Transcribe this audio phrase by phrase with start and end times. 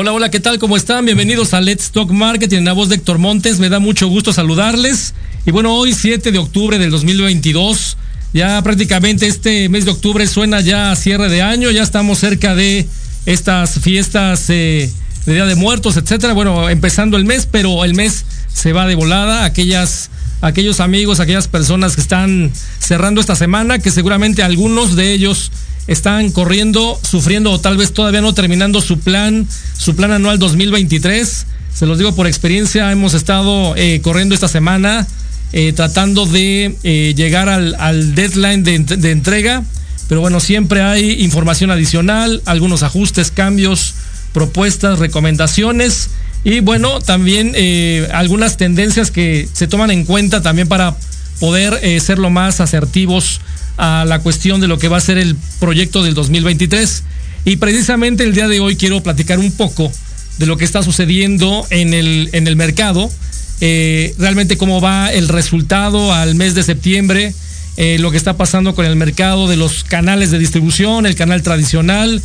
[0.00, 0.60] Hola, hola, ¿qué tal?
[0.60, 1.04] ¿Cómo están?
[1.06, 3.58] Bienvenidos a Let's Talk Marketing en la voz de Héctor Montes.
[3.58, 5.12] Me da mucho gusto saludarles.
[5.44, 7.96] Y bueno, hoy 7 de octubre del 2022,
[8.32, 12.54] ya prácticamente este mes de octubre suena ya a cierre de año, ya estamos cerca
[12.54, 12.86] de
[13.26, 14.88] estas fiestas eh,
[15.26, 16.32] de Día de Muertos, etcétera.
[16.32, 18.24] Bueno, empezando el mes, pero el mes
[18.54, 19.44] se va de volada.
[19.44, 20.10] Aquellas,
[20.42, 25.50] aquellos amigos, aquellas personas que están cerrando esta semana, que seguramente algunos de ellos
[25.88, 31.46] están corriendo, sufriendo o tal vez todavía no terminando su plan, su plan anual 2023.
[31.74, 35.06] Se los digo por experiencia, hemos estado eh, corriendo esta semana
[35.52, 39.64] eh, tratando de eh, llegar al, deadline de, de, entrega,
[40.06, 43.94] pero bueno, siempre hay información adicional, algunos ajustes, cambios,
[44.34, 46.10] propuestas, recomendaciones
[46.44, 47.54] y bueno, también
[48.12, 50.94] algunas tendencias que se toman en cuenta también para
[51.40, 53.40] poder ser lo más asertivos
[53.78, 57.04] a la cuestión de lo que va a ser el proyecto del 2023.
[57.44, 59.90] Y precisamente el día de hoy quiero platicar un poco
[60.38, 63.10] de lo que está sucediendo en el, en el mercado,
[63.60, 67.34] eh, realmente cómo va el resultado al mes de septiembre,
[67.76, 71.42] eh, lo que está pasando con el mercado de los canales de distribución, el canal
[71.42, 72.20] tradicional,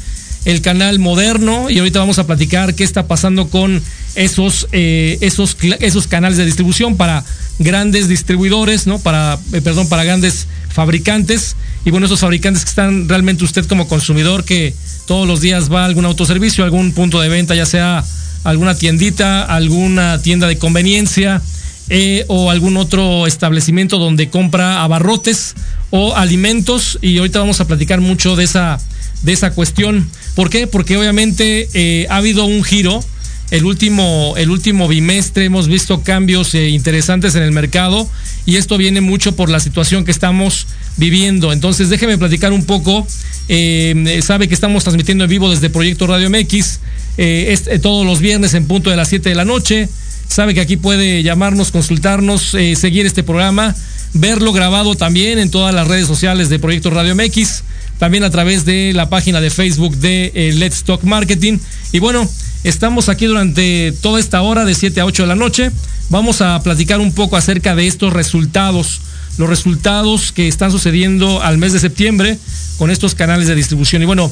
[0.46, 3.82] el canal moderno, y ahorita vamos a platicar qué está pasando con
[4.16, 7.24] esos, eh, esos, esos canales de distribución para
[7.60, 9.00] grandes distribuidores, ¿no?
[9.00, 11.56] Para, eh, perdón, para grandes fabricantes.
[11.86, 14.74] Y bueno, esos fabricantes que están realmente usted como consumidor que
[15.06, 18.04] todos los días va a algún autoservicio, algún punto de venta, ya sea
[18.44, 21.42] alguna tiendita, alguna tienda de conveniencia
[21.90, 25.56] eh, o algún otro establecimiento donde compra abarrotes
[25.90, 26.98] o alimentos.
[27.02, 28.80] Y ahorita vamos a platicar mucho de esa,
[29.22, 30.10] de esa cuestión.
[30.36, 30.68] ¿Por qué?
[30.68, 33.04] Porque obviamente eh, ha habido un giro
[33.52, 38.10] el último, el último bimestre hemos visto cambios eh, interesantes en el mercado
[38.46, 40.66] y esto viene mucho por la situación que estamos
[40.98, 41.54] viviendo.
[41.54, 43.06] Entonces déjeme platicar un poco.
[43.50, 46.80] Eh, sabe que estamos transmitiendo en vivo desde Proyecto Radio MX
[47.18, 49.88] eh, todos los viernes en punto de las 7 de la noche.
[50.28, 53.76] Sabe que aquí puede llamarnos, consultarnos, seguir este programa,
[54.14, 57.64] verlo grabado también en todas las redes sociales de Proyecto Radio MX,
[58.00, 61.60] también a través de la página de Facebook de Let's Talk Marketing.
[61.92, 62.28] Y bueno,
[62.64, 65.72] Estamos aquí durante toda esta hora de 7 a 8 de la noche.
[66.10, 69.02] Vamos a platicar un poco acerca de estos resultados,
[69.38, 72.38] los resultados que están sucediendo al mes de septiembre
[72.78, 74.02] con estos canales de distribución.
[74.02, 74.32] Y bueno,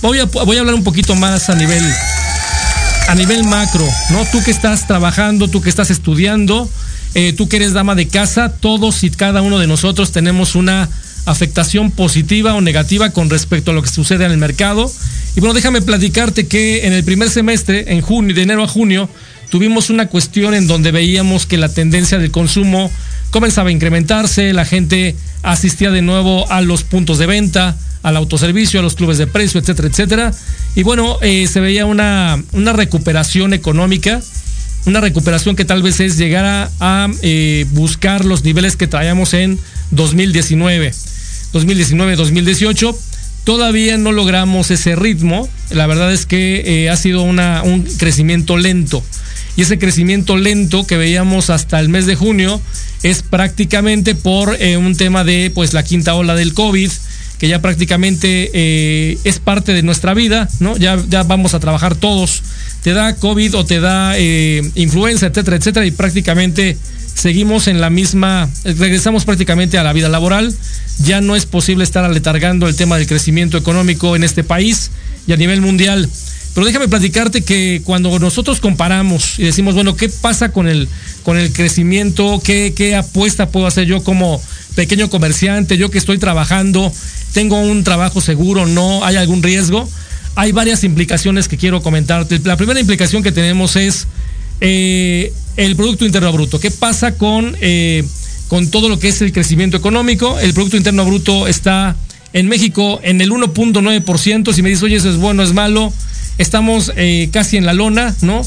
[0.00, 0.22] voy a,
[0.60, 1.82] hablar un poquito más a nivel,
[3.08, 4.24] a nivel macro, ¿no?
[4.26, 6.70] Tú que estás trabajando, tú que estás estudiando,
[7.14, 10.88] eh, tú que eres dama de casa, todos y cada uno de nosotros tenemos una
[11.24, 14.90] afectación positiva o negativa con respecto a lo que sucede en el mercado.
[15.36, 19.08] Y bueno, déjame platicarte que en el primer semestre, en junio, de enero a junio,
[19.50, 22.90] tuvimos una cuestión en donde veíamos que la tendencia del consumo
[23.30, 28.80] comenzaba a incrementarse, la gente asistía de nuevo a los puntos de venta, al autoservicio,
[28.80, 30.32] a los clubes de precio, etcétera, etcétera.
[30.74, 34.20] Y bueno, eh, se veía una, una recuperación económica,
[34.86, 39.58] una recuperación que tal vez es llegar a, eh, buscar los niveles que traíamos en
[39.92, 40.92] 2019.
[41.52, 42.94] 2019-2018.
[43.44, 45.48] Todavía no logramos ese ritmo.
[45.70, 49.02] La verdad es que eh, ha sido un crecimiento lento.
[49.56, 52.60] Y ese crecimiento lento que veíamos hasta el mes de junio
[53.02, 56.90] es prácticamente por eh, un tema de pues la quinta ola del COVID,
[57.38, 60.76] que ya prácticamente eh, es parte de nuestra vida, ¿no?
[60.76, 62.42] Ya, ya vamos a trabajar todos.
[62.82, 66.76] Te da COVID o te da influenza, etcétera, etcétera, y prácticamente
[67.14, 70.54] seguimos en la misma, regresamos prácticamente a la vida laboral,
[71.04, 74.90] ya no es posible estar aletargando el tema del crecimiento económico en este país
[75.26, 76.08] y a nivel mundial.
[76.54, 80.86] Pero déjame platicarte que cuando nosotros comparamos y decimos, bueno, ¿qué pasa con el,
[81.22, 82.42] con el crecimiento?
[82.44, 84.40] ¿Qué, ¿Qué apuesta puedo hacer yo como
[84.74, 85.78] pequeño comerciante?
[85.78, 86.92] Yo que estoy trabajando,
[87.32, 89.88] tengo un trabajo seguro, no hay algún riesgo.
[90.34, 92.40] Hay varias implicaciones que quiero comentarte.
[92.44, 94.06] La primera implicación que tenemos es
[94.60, 96.60] eh, el Producto Interno Bruto.
[96.60, 98.04] ¿Qué pasa con, eh,
[98.48, 100.38] con todo lo que es el crecimiento económico?
[100.38, 101.96] El Producto Interno Bruto está
[102.32, 104.52] en México en el 1.9%.
[104.52, 105.92] Si me dices, oye, eso es bueno, es malo,
[106.38, 108.42] estamos eh, casi en la lona, ¿no?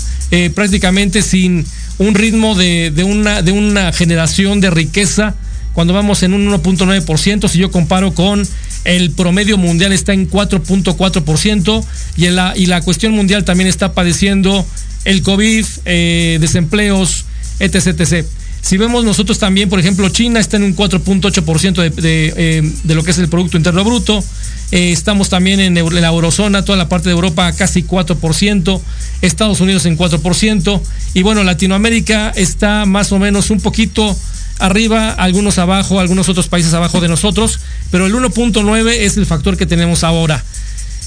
[0.54, 1.66] prácticamente sin
[1.98, 5.36] un ritmo de, de, una, de una generación de riqueza
[5.76, 8.48] cuando vamos en un 1.9%, si yo comparo con
[8.86, 11.86] el promedio mundial está en 4.4%
[12.16, 14.66] y, la, y la cuestión mundial también está padeciendo
[15.06, 17.26] el COVID, eh, desempleos,
[17.60, 18.26] etc, etc.
[18.62, 22.96] Si vemos nosotros también, por ejemplo, China está en un 4.8% de, de, eh, de,
[22.96, 24.24] lo que es el Producto Interno Bruto.
[24.72, 28.82] Eh, estamos también en, la eurozona, toda la parte de Europa casi 4%,
[29.22, 30.82] Estados Unidos en 4%.
[31.14, 34.18] Y bueno, Latinoamérica está más o menos un poquito
[34.58, 37.60] arriba, algunos abajo, algunos otros países abajo de nosotros,
[37.92, 40.44] pero el 1.9 es el factor que tenemos ahora.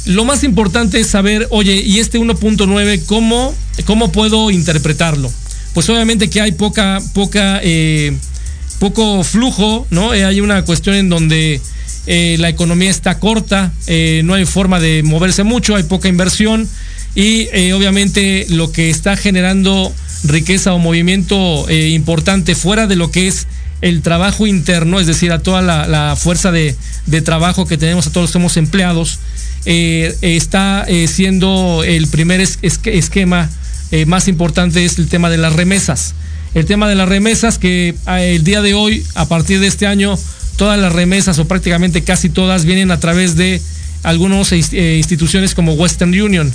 [0.09, 5.31] Lo más importante es saber, oye, ¿y este 1.9 cómo, cómo puedo interpretarlo?
[5.75, 8.17] Pues obviamente que hay poca, poca, eh,
[8.79, 10.15] poco flujo, ¿no?
[10.15, 11.61] Eh, hay una cuestión en donde
[12.07, 13.75] eh, la economía está corta,
[14.25, 16.67] no hay forma de moverse mucho, hay poca inversión
[17.15, 19.93] y obviamente lo que está generando
[20.25, 23.47] riqueza o movimiento importante fuera de lo que es
[23.83, 26.75] el trabajo interno, es decir, a toda la, la fuerza de,
[27.07, 29.19] de, trabajo que tenemos, a todos los que somos empleados,
[29.71, 33.51] eh, está eh, siendo el primer es, es, esquema
[33.91, 36.15] eh, más importante es el tema de las remesas.
[36.55, 40.19] El tema de las remesas que el día de hoy, a partir de este año,
[40.57, 43.61] todas las remesas o prácticamente casi todas vienen a través de
[44.05, 46.51] algunas instituciones como Western Union.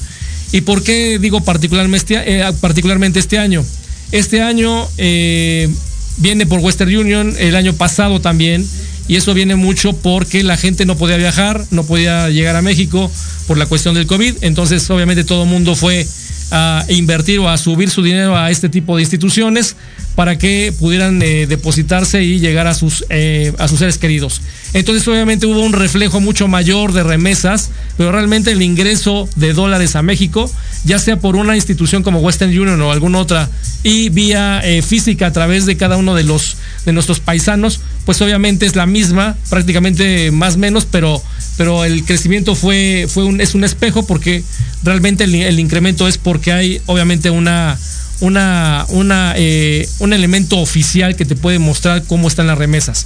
[0.51, 3.63] ¿Y por qué digo particularmente, eh, particularmente este año?
[4.11, 8.67] Este año viene por Western Union, el año pasado también,
[9.07, 13.11] y eso viene mucho porque la gente no podía viajar, no podía llegar a México
[13.47, 16.05] por la cuestión del COVID, entonces obviamente todo el mundo fue
[16.51, 19.75] a invertir o a subir su dinero a este tipo de instituciones
[20.15, 24.41] para que pudieran eh, depositarse y llegar a sus, eh, a sus seres queridos.
[24.73, 29.95] Entonces obviamente hubo un reflejo mucho mayor de remesas, pero realmente el ingreso de dólares
[29.95, 30.51] a México,
[30.83, 33.49] ya sea por una institución como Western Union o alguna otra,
[33.83, 38.21] y vía eh, física a través de cada uno de los de nuestros paisanos, pues
[38.21, 41.21] obviamente es la misma, prácticamente más menos, pero
[41.55, 44.43] pero el crecimiento fue, fue un, es un espejo porque
[44.83, 47.77] realmente el, el incremento es porque hay obviamente una,
[48.21, 53.05] una, una, eh, un elemento oficial que te puede mostrar cómo están las remesas.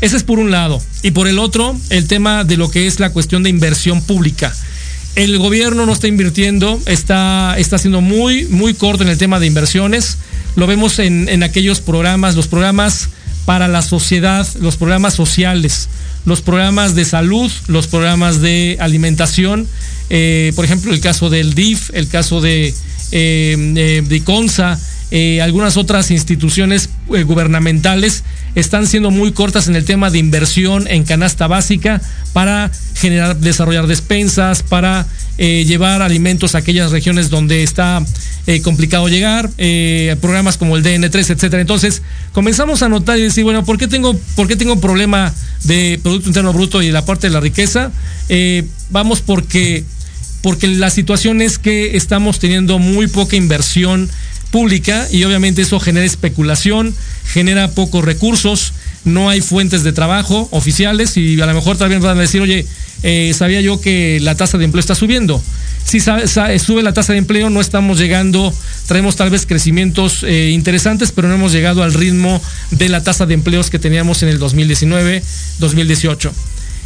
[0.00, 0.82] Ese es por un lado.
[1.02, 4.54] Y por el otro, el tema de lo que es la cuestión de inversión pública.
[5.16, 9.46] El gobierno no está invirtiendo, está, está siendo muy, muy corto en el tema de
[9.46, 10.18] inversiones.
[10.56, 13.08] Lo vemos en, en aquellos programas, los programas
[13.44, 15.88] para la sociedad, los programas sociales,
[16.24, 19.66] los programas de salud, los programas de alimentación,
[20.10, 22.74] eh, por ejemplo, el caso del DIF, el caso de,
[23.12, 24.78] eh, de CONSA,
[25.12, 28.22] eh, algunas otras instituciones eh, gubernamentales
[28.54, 32.00] están siendo muy cortas en el tema de inversión en canasta básica
[32.32, 35.06] para generar, desarrollar despensas, para
[35.38, 38.04] eh, llevar alimentos a aquellas regiones donde está
[38.64, 39.48] complicado llegar,
[40.20, 41.60] programas como el DN3, etcétera.
[41.60, 42.02] Entonces,
[42.32, 46.30] comenzamos a notar y decir, bueno, ¿por qué tengo, por qué tengo problema de Producto
[46.30, 47.92] Interno Bruto y la parte de la riqueza?
[48.90, 49.84] Vamos porque,
[50.42, 54.10] porque la situación es que estamos teniendo muy poca inversión
[54.50, 58.72] pública y obviamente eso genera especulación, genera pocos recursos,
[59.04, 62.66] no hay fuentes de trabajo oficiales y a lo mejor también van a decir, oye,
[63.02, 65.42] eh, sabía yo que la tasa de empleo está subiendo.
[65.84, 68.54] Si sube la tasa de empleo, no estamos llegando,
[68.86, 72.40] traemos tal vez crecimientos eh, interesantes, pero no hemos llegado al ritmo
[72.70, 75.22] de la tasa de empleos que teníamos en el 2019,
[75.58, 76.32] 2018.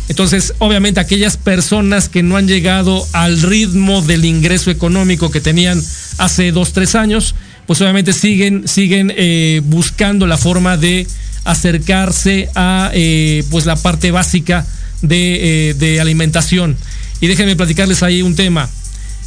[0.09, 5.83] Entonces, obviamente, aquellas personas que no han llegado al ritmo del ingreso económico que tenían
[6.19, 7.35] hace dos, tres años,
[7.67, 11.07] pues obviamente siguen, siguen eh, buscando la forma de
[11.45, 14.67] acercarse a eh, pues la parte básica
[15.03, 16.77] de, eh, de, alimentación.
[17.21, 18.69] Y déjenme platicarles ahí un tema.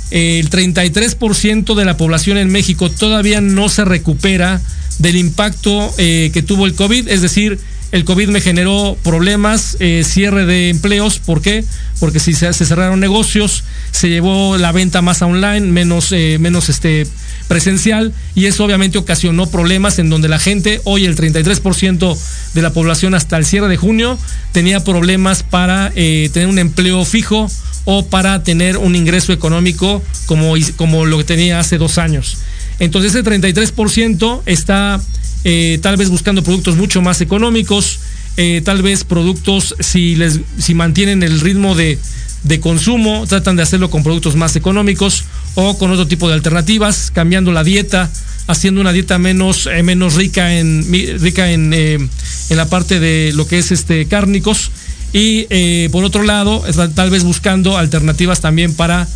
[0.10, 4.62] El 33% de la población en México todavía no se recupera
[5.00, 7.60] del impacto eh, que tuvo el COVID, es decir,
[7.91, 11.63] el COVID me generó problemas, eh, cierre de empleos, ¿por qué?
[12.00, 17.08] Porque si se, cerraron negocios, se llevó la venta más online, menos, eh, menos este,
[17.48, 22.17] presencial, y eso obviamente ocasionó problemas en donde la gente, hoy el 33%
[22.53, 24.17] de la población hasta el cierre de junio,
[24.51, 27.50] tenía problemas para eh, tener un empleo fijo
[27.86, 32.39] o para tener un ingreso económico como, como lo que tenía hace dos años.
[32.79, 35.00] Entonces ese 33% está
[35.44, 38.00] eh, tal vez buscando productos mucho más económicos,
[38.38, 41.98] eh, tal vez productos, si, les, si mantienen el ritmo de,
[42.44, 45.25] de consumo, tratan de hacerlo con productos más económicos
[45.56, 48.12] o con otro tipo de alternativas, cambiando la dieta,
[48.48, 50.86] haciendo una dieta menos, eh, menos rica en
[51.20, 52.10] rica en, en
[52.50, 54.72] la parte de lo que es este cárnicos
[55.13, 56.63] y por otro lado
[56.94, 59.08] tal vez buscando alternativas también para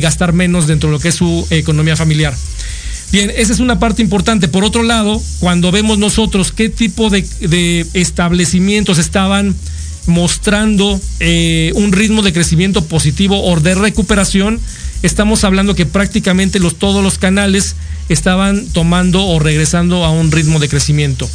[0.00, 2.34] gastar menos dentro de lo que es su economía familiar.
[3.12, 4.46] Bien, esa es una parte importante.
[4.46, 9.54] Por otro lado, cuando vemos nosotros qué tipo de, establecimientos estaban
[10.06, 14.60] mostrando eh, un ritmo de crecimiento positivo o de recuperación,
[15.02, 17.74] estamos hablando que prácticamente los, todos los canales
[18.08, 21.28] estaban tomando o regresando a un ritmo de crecimiento.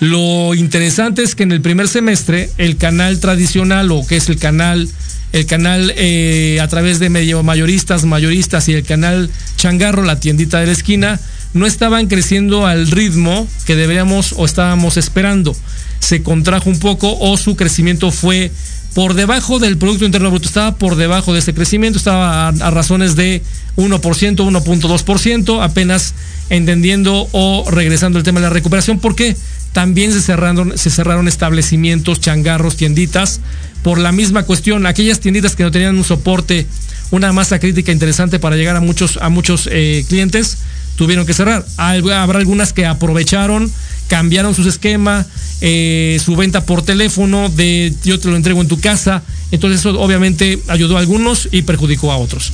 [0.00, 4.38] Lo interesante es que en el primer semestre el canal tradicional o que es el
[4.38, 4.88] canal
[5.36, 10.60] el canal eh, a través de medio mayoristas, mayoristas y el canal Changarro, la tiendita
[10.60, 11.20] de la esquina,
[11.56, 15.56] no estaban creciendo al ritmo que deberíamos o estábamos esperando.
[15.98, 18.52] Se contrajo un poco o su crecimiento fue
[18.96, 23.14] por debajo del Producto Interno Bruto, estaba por debajo de ese crecimiento, estaba a, razones
[23.14, 23.42] de
[23.76, 26.14] 1%, 1.2%, apenas
[26.48, 28.98] entendiendo o regresando el tema de la recuperación.
[28.98, 29.36] ¿Por qué?
[29.72, 33.40] También se cerraron, se cerraron establecimientos, changarros, tienditas,
[33.82, 34.86] por la misma cuestión.
[34.86, 36.66] Aquellas tienditas que no tenían un soporte,
[37.10, 40.56] una masa crítica interesante para llegar a muchos, a muchos eh, clientes,
[40.96, 41.64] tuvieron que cerrar.
[41.76, 43.70] Habrá algunas que aprovecharon,
[44.08, 45.26] cambiaron sus esquema,
[45.60, 49.22] eh, su venta por teléfono, de yo te lo entrego en tu casa.
[49.50, 52.52] Entonces eso obviamente ayudó a algunos y perjudicó a otros.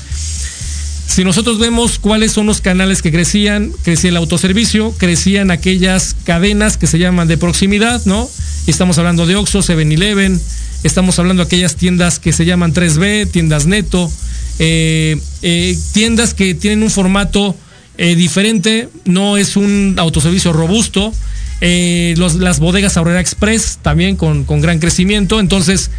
[1.06, 6.78] Si nosotros vemos cuáles son los canales que crecían, crecía el autoservicio, crecían aquellas cadenas
[6.78, 8.28] que se llaman de proximidad, ¿no?
[8.66, 10.40] Estamos hablando de Oxxo, 7-Eleven,
[10.84, 14.10] estamos hablando de aquellas tiendas que se llaman 3B, tiendas Neto,
[14.58, 17.54] eh, eh, tiendas que tienen un formato
[17.98, 21.12] eh, diferente, no es un autoservicio robusto,
[21.60, 25.90] las bodegas Aurora Express también con, con gran crecimiento, entonces,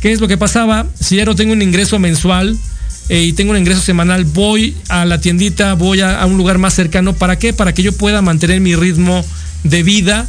[0.00, 0.86] ¿qué es lo que pasaba?
[0.98, 2.56] Si ya no tengo un ingreso mensual,
[3.08, 6.74] eh, y tengo un ingreso semanal, voy a la tiendita, voy a, un lugar más
[6.74, 7.14] cercano.
[7.14, 7.52] ¿Para qué?
[7.52, 9.24] Para que yo pueda mantener mi ritmo
[9.64, 10.28] de vida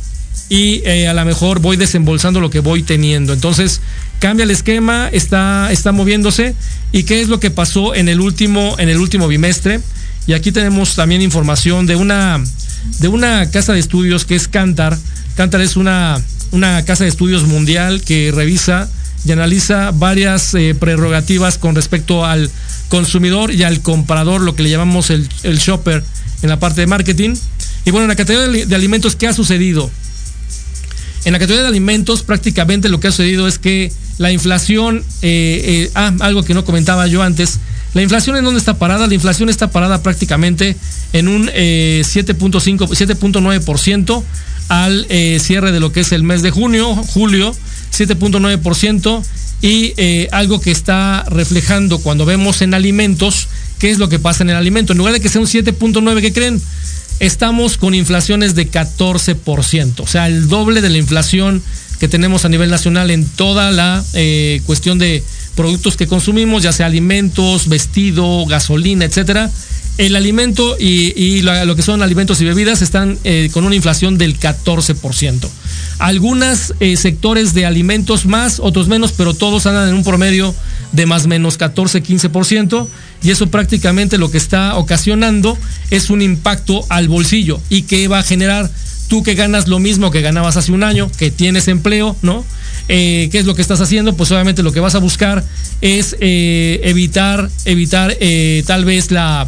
[0.50, 3.34] y eh, a lo mejor voy desembolsando lo que voy teniendo.
[3.34, 3.82] Entonces,
[4.20, 6.56] cambia el esquema, está, está moviéndose.
[6.92, 9.80] ¿Y qué es lo que pasó en el último, en el último bimestre?
[10.28, 12.42] Y aquí tenemos también información de una,
[13.00, 14.98] de una casa de estudios que es Cantar.
[15.36, 18.90] Cantar es una, una casa de estudios mundial que revisa
[19.26, 22.50] y analiza varias eh, prerrogativas con respecto al
[22.90, 26.04] consumidor y al comprador, lo que le llamamos el, shopper
[26.42, 27.36] en la parte de marketing.
[27.86, 29.90] Y bueno, en la categoría de alimentos, ¿qué ha sucedido?
[31.26, 35.88] En la categoría de alimentos, prácticamente lo que ha sucedido es que la inflación, eh,
[35.88, 37.60] eh, ah, algo que no comentaba yo antes,
[37.94, 39.08] la inflación en dónde está parada?
[39.08, 40.76] La inflación está parada prácticamente
[41.14, 44.24] en un 7.5, 7.9%
[44.70, 45.06] al
[45.40, 47.56] cierre de lo que es el mes de junio, julio,
[47.92, 49.24] 7.9%,
[49.64, 53.48] y eh, algo que está reflejando cuando vemos en alimentos,
[53.80, 54.92] qué es lo que pasa en el alimento.
[54.92, 56.62] En lugar de que sea un 7.9, ¿qué creen?
[57.22, 61.64] Estamos con inflaciones de 14%, o sea, el doble de la inflación
[61.98, 65.24] que tenemos a nivel nacional en toda la eh, cuestión de
[65.56, 69.52] productos que consumimos, ya sea alimentos, vestido, gasolina, etcétera
[69.98, 74.40] el alimento y, lo, que son alimentos y bebidas están eh, con una inflación del
[74.40, 75.48] 14%.
[76.00, 80.56] Algunos eh, sectores de alimentos más, otros menos, pero todos andan en un promedio
[80.92, 82.88] de más menos 14-15%,
[83.22, 85.58] y eso prácticamente lo que está ocasionando
[85.92, 88.70] es un impacto al bolsillo y que va a generar
[89.08, 92.44] tú que ganas lo mismo que ganabas hace un año, que tienes empleo, ¿no?
[92.90, 94.16] Eh, ¿Qué es lo que estás haciendo?
[94.16, 95.44] Pues obviamente lo que vas a buscar
[95.82, 98.18] es evitar, evitar
[98.66, 99.48] tal vez la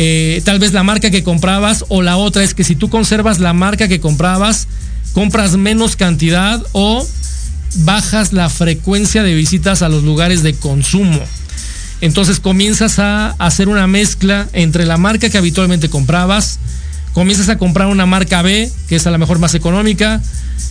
[0.00, 3.40] eh, tal vez la marca que comprabas o la otra es que si tú conservas
[3.40, 4.68] la marca que comprabas,
[5.12, 7.04] compras menos cantidad o
[7.78, 11.20] bajas la frecuencia de visitas a los lugares de consumo.
[12.00, 16.60] Entonces comienzas a hacer una mezcla entre la marca que habitualmente comprabas,
[17.12, 20.22] comienzas a comprar una marca B, que es a lo mejor más económica,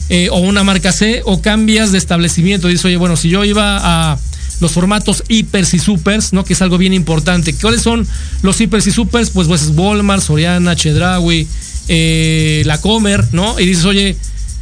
[0.09, 2.67] eh, o una marca C, o cambias de establecimiento.
[2.67, 4.17] Dices, oye, bueno, si yo iba a
[4.59, 6.43] los formatos hipers y supers, ¿no?
[6.43, 7.53] Que es algo bien importante.
[7.53, 8.07] ¿Cuáles son
[8.41, 9.29] los hipers y supers?
[9.29, 11.47] Pues, pues Walmart, Soriana, Chedraui,
[11.87, 13.59] eh, La Comer, ¿no?
[13.59, 14.17] Y dices, oye,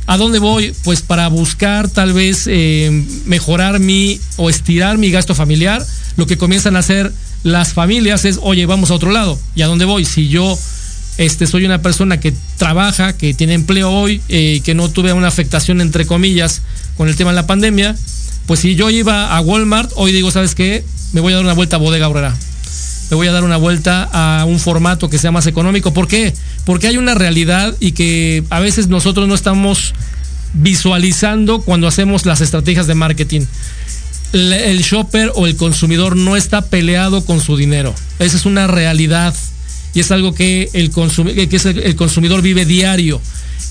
[0.08, 0.74] ¿a dónde voy?
[0.84, 5.86] Pues para buscar tal vez eh, mejorar mi o estirar mi gasto familiar.
[6.18, 7.12] Lo que comienzan a hacer
[7.44, 9.40] las familias es, oye, vamos a otro lado.
[9.56, 10.06] ¿Y a dónde voy?
[10.06, 10.58] Si yo
[11.18, 15.28] este, soy una persona que trabaja, que tiene empleo hoy, eh, que no tuve una
[15.28, 16.62] afectación, entre comillas,
[16.98, 17.96] con el tema de la pandemia,
[18.46, 20.84] pues si yo iba a Walmart, hoy digo, ¿sabes qué?
[21.14, 22.36] Me voy a dar una vuelta a Bodega Aurora.
[23.10, 25.94] Me voy a dar una vuelta a un formato que sea más económico.
[25.94, 26.34] ¿Por qué?
[26.64, 29.94] Porque hay una realidad y que a veces nosotros no estamos
[30.54, 33.42] visualizando cuando hacemos las estrategias de marketing.
[34.34, 37.94] El shopper o el consumidor no está peleado con su dinero.
[38.20, 39.34] Esa es una realidad.
[39.96, 43.20] Y es algo que el, que el consumidor vive diario.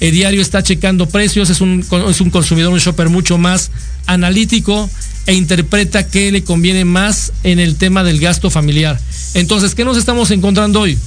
[0.01, 3.71] El diario está checando precios, es un, es un consumidor, un shopper mucho más
[4.07, 4.91] analítico
[5.27, 8.99] e interpreta qué le conviene más en el tema del gasto familiar.
[9.35, 10.99] Entonces, ¿qué nos estamos encontrando hoy?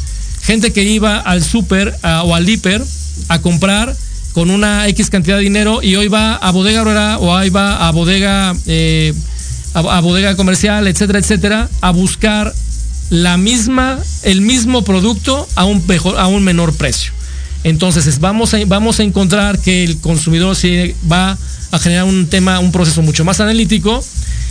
[0.44, 2.84] Gente que iba al súper o al hiper
[3.28, 3.96] a comprar
[4.34, 7.92] con una X cantidad de dinero y hoy va a bodega o hoy va a
[7.92, 9.12] bodega, eh,
[9.74, 12.54] a, bodega comercial, etcétera, etcétera, a buscar
[13.10, 17.12] la misma, el mismo producto a un, mejor, a un menor precio.
[17.64, 20.56] Entonces vamos a, vamos a encontrar que el consumidor
[21.12, 21.38] va
[21.72, 24.04] a generar un tema, un proceso mucho más analítico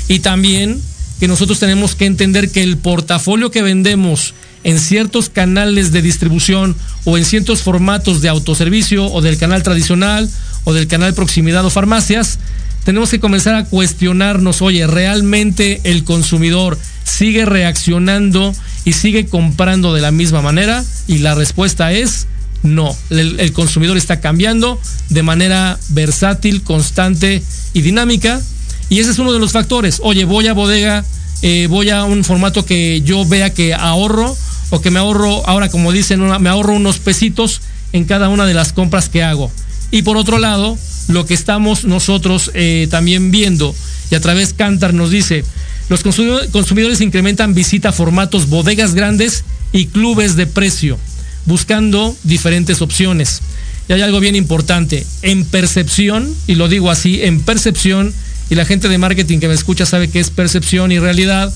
[0.08, 0.80] y también
[1.18, 6.76] que nosotros tenemos que entender que el portafolio que vendemos en ciertos canales de distribución
[7.04, 10.28] o en ciertos formatos de autoservicio o del canal tradicional
[10.64, 12.38] o del canal proximidad o farmacias,
[12.84, 20.00] tenemos que comenzar a cuestionarnos, oye, ¿realmente el consumidor sigue reaccionando y sigue comprando de
[20.02, 20.84] la misma manera?
[21.06, 22.26] Y la respuesta es
[22.62, 22.94] no.
[23.10, 27.42] El, consumidor está cambiando de manera versátil, constante
[27.72, 28.40] y dinámica.
[28.88, 30.00] Y ese es uno de los factores.
[30.02, 31.04] Oye, voy a bodega,
[31.42, 34.36] eh, voy a un formato que yo vea que ahorro
[34.70, 38.54] o que me ahorro, ahora como dicen, me ahorro unos pesitos en cada una de
[38.54, 39.50] las compras que hago.
[39.90, 40.76] Y por otro lado,
[41.08, 43.74] lo que estamos nosotros eh, también viendo,
[44.10, 45.44] y a través Cantar nos dice,
[45.88, 50.98] los consumidores incrementan visita a formatos bodegas grandes y clubes de precio,
[51.44, 53.40] buscando diferentes opciones.
[53.88, 58.12] Y hay algo bien importante, en percepción, y lo digo así, en percepción,
[58.50, 61.52] y la gente de marketing que me escucha sabe que es percepción y realidad,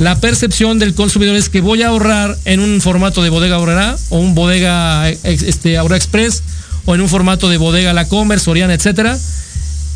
[0.00, 3.96] la percepción del consumidor es que voy a ahorrar en un formato de bodega ahorrará
[4.08, 6.42] o un bodega este, Aura Express
[6.86, 9.18] o en un formato de bodega La Commerce, Soriana, etcétera.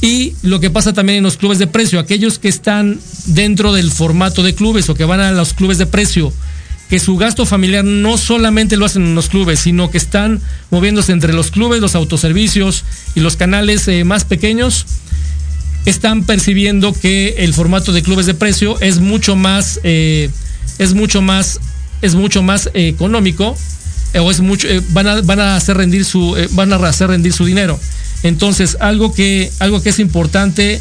[0.00, 3.90] Y lo que pasa también en los clubes de precio, aquellos que están dentro del
[3.90, 6.32] formato de clubes o que van a los clubes de precio,
[6.88, 11.12] que su gasto familiar no solamente lo hacen en los clubes, sino que están moviéndose
[11.12, 14.86] entre los clubes, los autoservicios y los canales eh, más pequeños,
[15.86, 20.30] están percibiendo que el formato de clubes de precio es mucho más, eh,
[20.78, 21.60] es mucho más,
[22.02, 23.56] es mucho más eh, económico
[24.18, 27.44] o es mucho, van, a, van a hacer rendir su, van a hacer rendir su
[27.44, 27.80] dinero.
[28.24, 30.80] Entonces, algo que, algo que es importante,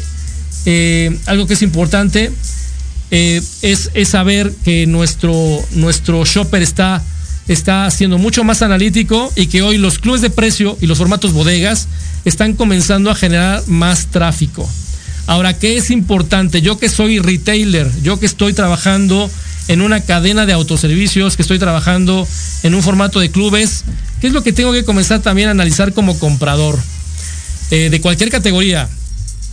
[1.26, 2.32] algo que es importante
[3.10, 7.02] es, es, saber que nuestro, nuestro shopper está,
[7.46, 11.34] está siendo mucho más analítico y que hoy los clubes de precio y los formatos
[11.34, 11.86] bodegas
[12.24, 14.68] están comenzando a generar más tráfico.
[15.26, 16.62] Ahora, ¿qué es importante?
[16.62, 19.30] Yo que soy retailer, yo que estoy trabajando
[19.68, 22.26] en una cadena de autoservicios, que estoy trabajando
[22.62, 23.84] en un formato de clubes,
[24.22, 26.78] ¿qué es lo que tengo que comenzar también a analizar como comprador?
[27.70, 28.88] Eh, de cualquier categoría.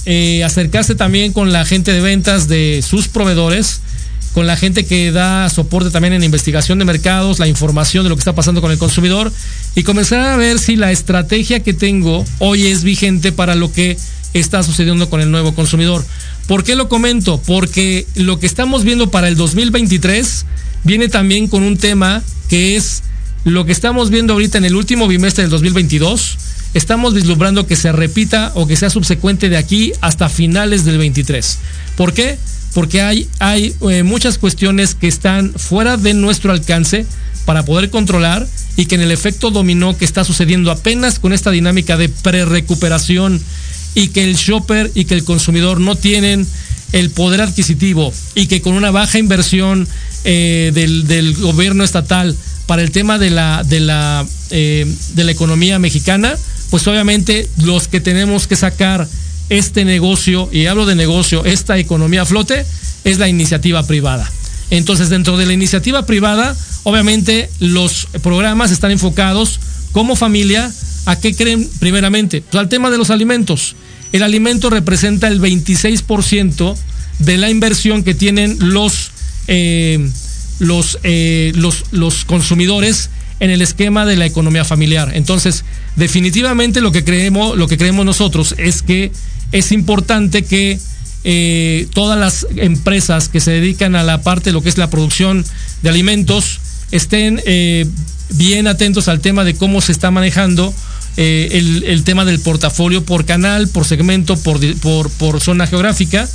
[0.06, 3.82] Eh, acercarse también con la gente de ventas de sus proveedores,
[4.34, 8.16] con la gente que da soporte también en investigación de mercados, la información de lo
[8.16, 9.32] que está pasando con el consumidor
[9.76, 13.98] y comenzar a ver si la estrategia que tengo hoy es vigente para lo que
[14.34, 16.04] está sucediendo con el nuevo consumidor.
[16.48, 17.42] ¿Por qué lo comento?
[17.46, 20.46] Porque lo que estamos viendo para el 2023
[20.84, 23.04] viene también con un tema que es
[23.44, 26.38] lo que estamos viendo ahorita en el último bimestre del 2022.
[26.74, 31.58] Estamos vislumbrando que se repita o que sea subsecuente de aquí hasta finales del 23.
[31.98, 32.38] ¿Por qué?
[32.74, 37.06] Porque hay, hay eh, muchas cuestiones que están fuera de nuestro alcance
[37.46, 41.52] para poder controlar y que en el efecto dominó que está sucediendo apenas con esta
[41.52, 43.42] dinámica de pre-recuperación
[43.94, 46.48] y que el shopper y que el consumidor no tienen
[46.94, 49.88] el poder adquisitivo y que con una baja inversión
[50.24, 55.80] eh, del, gobierno estatal para el tema de la, de, la, eh, de la economía
[55.80, 56.38] mexicana,
[56.72, 59.08] pues obviamente los que tenemos que sacar
[59.50, 62.66] este negocio, y hablo de negocio, esta economía a flote,
[63.04, 64.28] es la iniciativa privada.
[64.72, 69.60] Entonces, dentro de la iniciativa privada, obviamente los programas están enfocados
[69.92, 70.72] como familia
[71.06, 73.76] a qué creen primeramente, pues al tema de los alimentos
[74.12, 76.76] el alimento representa el 26%
[77.20, 79.12] de la inversión que tienen los,
[79.48, 80.10] eh,
[81.04, 83.10] eh, los, los consumidores
[83.42, 85.12] en el esquema de la economía familiar.
[85.14, 85.66] Entonces,
[85.98, 89.12] definitivamente lo que creemos, lo que creemos nosotros es que
[89.52, 90.80] es importante que
[91.26, 94.90] eh, todas las empresas que se dedican a la parte de lo que es la
[94.90, 95.44] producción
[95.84, 97.42] de alimentos estén
[98.34, 100.74] bien atentos al tema de cómo se está manejando
[101.18, 104.60] eh, el, tema del portafolio por canal, por segmento, por,
[105.18, 106.28] por, zona geográfica.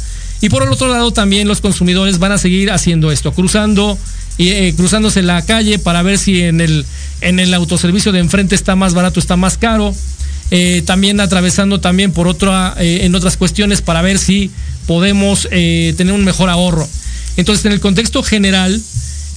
[0.42, 3.98] Y por el otro lado también los consumidores van a seguir haciendo esto, cruzando
[4.38, 6.84] y eh, cruzándose la calle para ver si en el,
[7.20, 9.94] en el autoservicio de enfrente está más barato, está más caro.
[10.52, 14.50] Eh, también atravesando también por otra, en otras cuestiones para ver si
[14.86, 16.88] podemos tener un mejor ahorro.
[17.36, 18.80] Entonces, en el contexto general,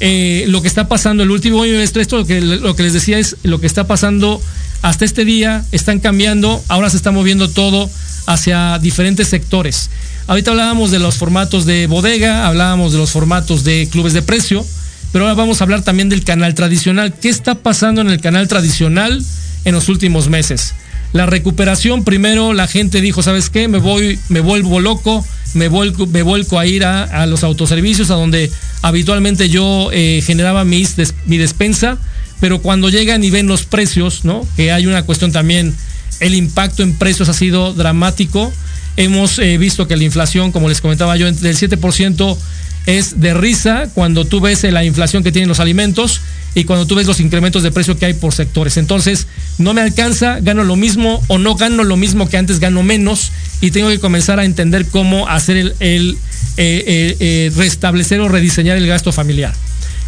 [0.01, 3.19] eh, lo que está pasando el último bimestre, esto lo que, lo que les decía
[3.19, 4.41] es lo que está pasando
[4.81, 7.89] hasta este día, están cambiando, ahora se está moviendo todo
[8.25, 9.89] hacia diferentes sectores.
[10.27, 14.65] Ahorita hablábamos de los formatos de bodega, hablábamos de los formatos de clubes de precio,
[15.11, 17.13] pero ahora vamos a hablar también del canal tradicional.
[17.13, 19.23] ¿Qué está pasando en el canal tradicional
[19.65, 20.73] en los últimos meses?
[21.11, 23.67] La recuperación, primero la gente dijo, ¿sabes qué?
[23.67, 28.15] Me voy, me vuelvo loco, me vuelco, me vuelco a ir a, los autoservicios, a
[28.15, 28.51] donde
[28.83, 30.95] habitualmente yo eh, generaba mis
[31.25, 31.97] mi despensa,
[32.39, 34.47] pero cuando llegan y ven los precios, ¿no?
[34.55, 35.73] Que hay una cuestión también,
[36.19, 38.53] el impacto en precios ha sido dramático.
[38.99, 42.37] Hemos eh, visto que la inflación, como les comentaba yo, del 7%
[42.85, 46.21] es de risa cuando tú ves la inflación que tienen los alimentos
[46.55, 48.77] y cuando tú ves los incrementos de precio que hay por sectores.
[48.77, 52.83] Entonces, no me alcanza, gano lo mismo o no gano lo mismo que antes, gano
[52.83, 53.31] menos
[53.61, 56.15] y tengo que comenzar a entender cómo hacer el, eh,
[56.57, 59.53] eh, eh, restablecer o rediseñar el gasto familiar.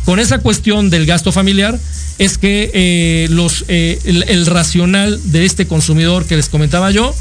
[0.04, 1.80] Con esa cuestión del gasto familiar
[2.17, 7.15] es que los, el racional de este consumidor que les comentaba yo,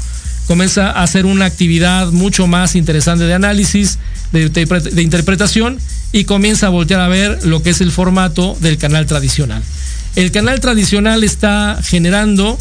[0.51, 3.99] comienza a hacer una actividad mucho más interesante de análisis,
[4.33, 5.79] de, interpretación
[6.11, 9.63] y comienza a voltear a ver lo que es el formato del canal tradicional.
[10.17, 12.57] El canal tradicional está generando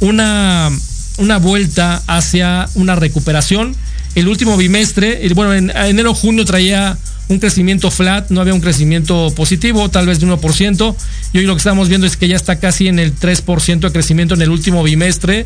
[0.00, 0.70] una,
[1.18, 3.76] una vuelta hacia una recuperación.
[4.14, 6.96] El último bimestre, bueno, en enero-junio traía
[7.28, 10.96] un crecimiento flat, no había un crecimiento positivo, tal vez de 1%.
[11.34, 13.92] Y hoy lo que estamos viendo es que ya está casi en el 3% de
[13.92, 15.44] crecimiento en el último bimestre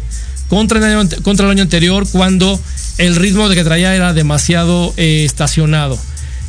[0.49, 2.61] contra el año, contra el año anterior cuando
[2.99, 5.99] el ritmo de que traía era demasiado eh, estacionado.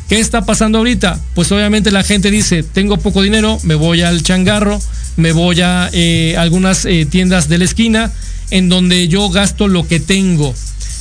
[0.08, 1.20] ¿Qué está pasando ahorita?
[1.34, 4.80] Pues obviamente la gente dice, tengo poco dinero, me voy al changarro,
[5.16, 8.10] me voy a eh, algunas eh, tiendas de la esquina
[8.50, 10.52] en donde yo gasto lo que tengo.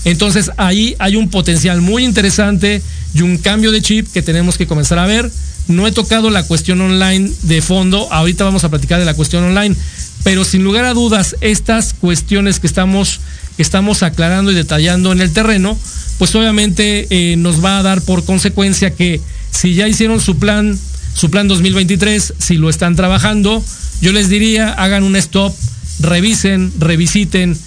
[0.05, 2.83] Entonces ahí hay un potencial muy interesante
[3.15, 5.31] y un cambio de chip que tenemos que comenzar a ver.
[5.67, 9.43] No he tocado la cuestión online de fondo, ahorita vamos a platicar de la cuestión
[9.43, 9.75] online,
[10.23, 13.21] pero sin lugar a dudas, estas cuestiones que estamos,
[13.57, 15.77] estamos aclarando y detallando en el terreno,
[16.17, 20.77] pues obviamente eh, nos va a dar por consecuencia que si ya hicieron su plan,
[21.13, 23.63] su plan 2023, si lo están trabajando,
[24.01, 25.53] yo les diría, hagan un stop,
[25.99, 27.57] revisen, revisiten,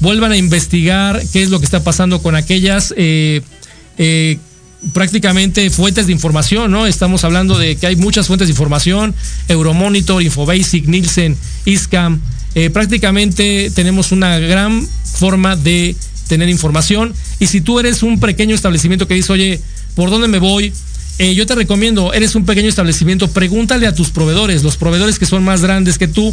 [0.00, 3.42] vuelvan a investigar qué es lo que está pasando con aquellas eh,
[3.98, 4.38] eh,
[4.92, 6.86] prácticamente fuentes de información, ¿no?
[6.86, 9.14] Estamos hablando de que hay muchas fuentes de información,
[9.48, 12.20] Euromonitor, Infobasic, Nielsen, ISCAM,
[12.54, 15.94] eh, prácticamente tenemos una gran forma de
[16.28, 19.60] tener información y si tú eres un pequeño establecimiento que dice, oye,
[19.94, 20.72] ¿por dónde me voy?
[21.18, 25.26] Eh, yo te recomiendo, eres un pequeño establecimiento, pregúntale a tus proveedores, los proveedores que
[25.26, 26.32] son más grandes que tú,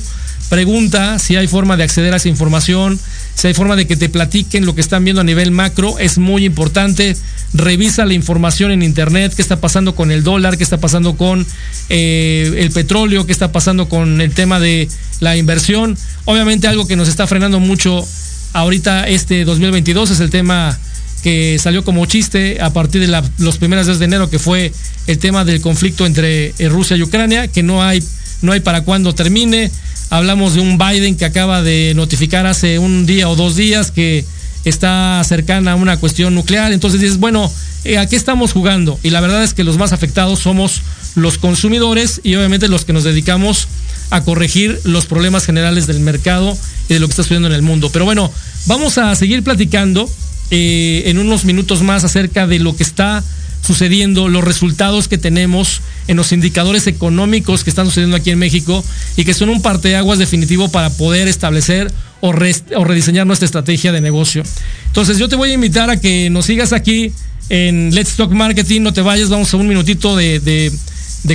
[0.49, 2.99] pregunta si hay forma de acceder a esa información,
[3.35, 6.17] si hay forma de que te platiquen lo que están viendo a nivel macro, es
[6.17, 7.15] muy importante.
[7.53, 11.45] Revisa la información en internet, qué está pasando con el dólar, qué está pasando con
[11.89, 14.87] eh, el petróleo, qué está pasando con el tema de
[15.19, 15.97] la inversión.
[16.23, 18.05] Obviamente algo que nos está frenando mucho
[18.53, 20.77] ahorita este 2022 es el tema
[21.21, 24.71] que salió como chiste a partir de los primeros días de enero, que fue
[25.07, 28.01] el tema del conflicto entre eh, Rusia y Ucrania, que no hay,
[28.41, 29.71] no hay para cuándo termine.
[30.09, 34.25] Hablamos de un Biden que acaba de notificar hace un día o dos días que
[34.65, 36.73] está cercana a una cuestión nuclear.
[36.73, 37.51] Entonces dices, bueno,
[37.83, 38.99] eh, ¿a qué estamos jugando?
[39.03, 40.81] Y la verdad es que los más afectados somos
[41.15, 43.67] los consumidores y obviamente los que nos dedicamos
[44.09, 46.57] a corregir los problemas generales del mercado
[46.89, 47.89] y de lo que está sucediendo en el mundo.
[47.91, 48.31] Pero bueno,
[48.65, 50.09] vamos a seguir platicando
[50.51, 53.23] eh, en unos minutos más acerca de lo que está
[53.65, 58.83] sucediendo, los resultados que tenemos en los indicadores económicos que están sucediendo aquí en México
[59.17, 64.43] y que son un parteaguas definitivo para poder establecer o, rediseñar nuestra estrategia de negocio.
[64.87, 67.11] Entonces yo te voy a invitar a que nos sigas aquí
[67.49, 70.71] en Let's Talk Marketing, no te vayas, vamos a un minutito de,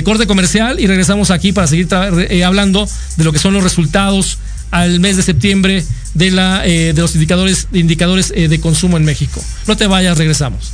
[0.03, 1.87] corte comercial y regresamos aquí para seguir
[2.29, 4.39] eh, hablando de lo que son los resultados
[4.71, 9.05] al mes de septiembre de, la, eh, de los indicadores, indicadores eh, de consumo en
[9.05, 9.43] México.
[9.67, 10.73] No te vayas, regresamos.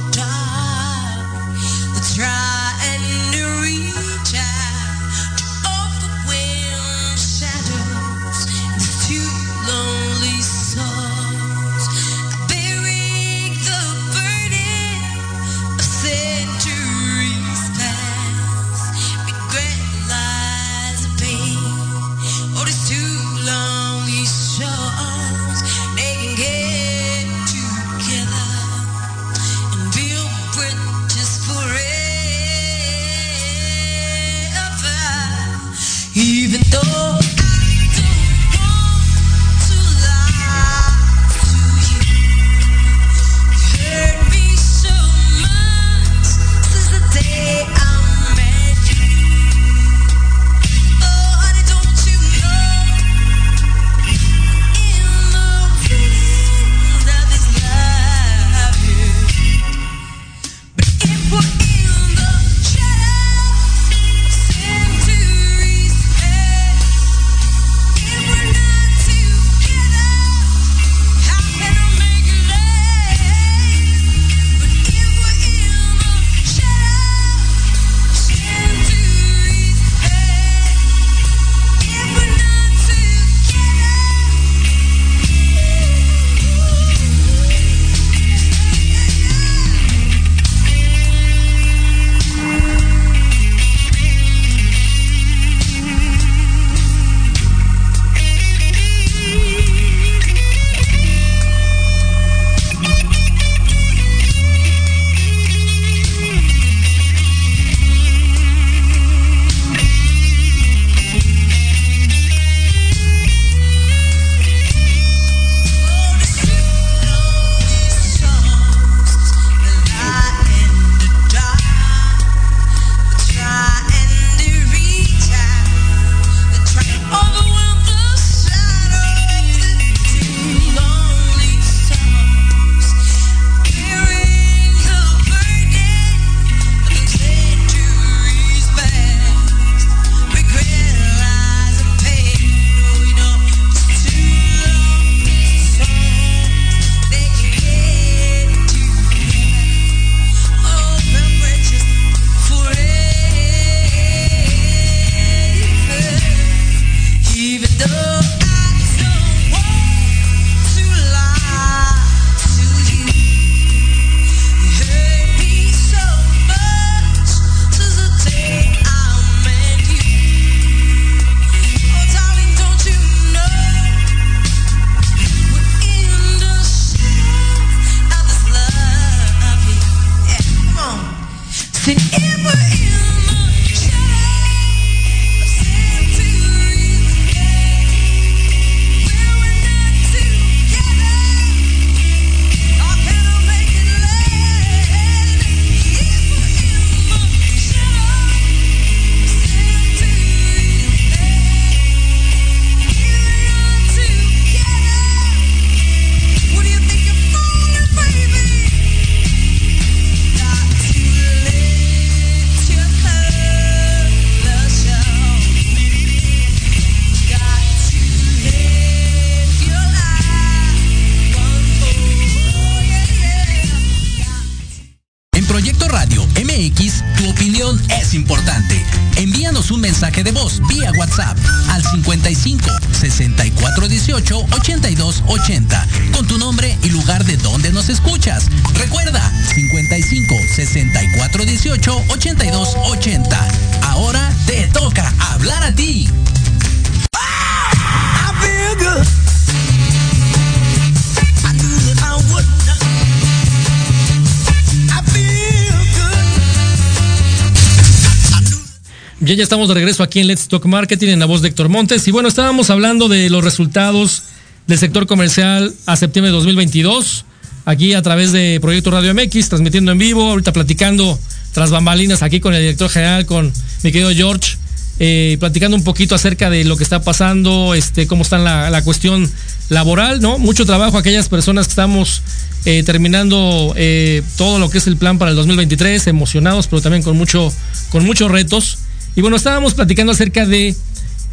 [259.51, 262.07] Estamos de regreso aquí en Let's Talk Marketing en la voz de Héctor Montes.
[262.07, 264.23] Y bueno, estábamos hablando de los resultados
[264.65, 267.25] del sector comercial a septiembre de 2022,
[267.65, 271.19] aquí a través de Proyecto Radio MX, transmitiendo en vivo, ahorita platicando
[271.51, 273.51] tras bambalinas aquí con el director general, con
[273.83, 274.55] mi querido George,
[274.99, 279.29] eh, platicando un poquito acerca de lo que está pasando, este, cómo está la, cuestión
[279.67, 280.37] laboral, ¿no?
[280.37, 282.21] Mucho trabajo aquellas personas que estamos
[282.63, 287.03] eh, terminando eh, todo lo que es el plan para el 2023, emocionados, pero también
[287.03, 287.51] con mucho,
[287.89, 288.77] con muchos retos.
[289.15, 290.75] Y bueno, estábamos platicando acerca de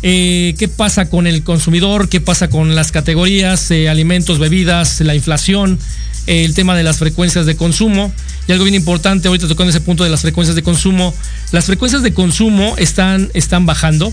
[0.03, 5.14] eh, qué pasa con el consumidor, qué pasa con las categorías, eh, alimentos, bebidas, la
[5.14, 5.79] inflación,
[6.27, 8.12] eh, el tema de las frecuencias de consumo.
[8.47, 11.14] Y algo bien importante, ahorita tocando ese punto de las frecuencias de consumo,
[11.53, 14.12] las frecuencias de consumo están, están bajando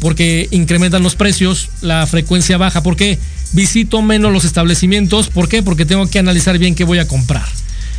[0.00, 3.20] porque incrementan los precios, la frecuencia baja, porque
[3.52, 5.62] visito menos los establecimientos, ¿por qué?
[5.62, 7.46] Porque tengo que analizar bien qué voy a comprar.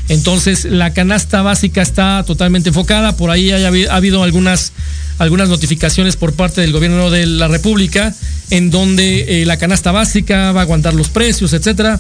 [0.10, 3.16] Entonces, la canasta básica está totalmente enfocada.
[3.16, 4.74] Por ahí ha habido algunas,
[5.20, 8.14] algunas notificaciones por parte del gobierno de la República
[8.49, 11.99] en donde eh, la canasta básica va a aguantar los precios, etcétera.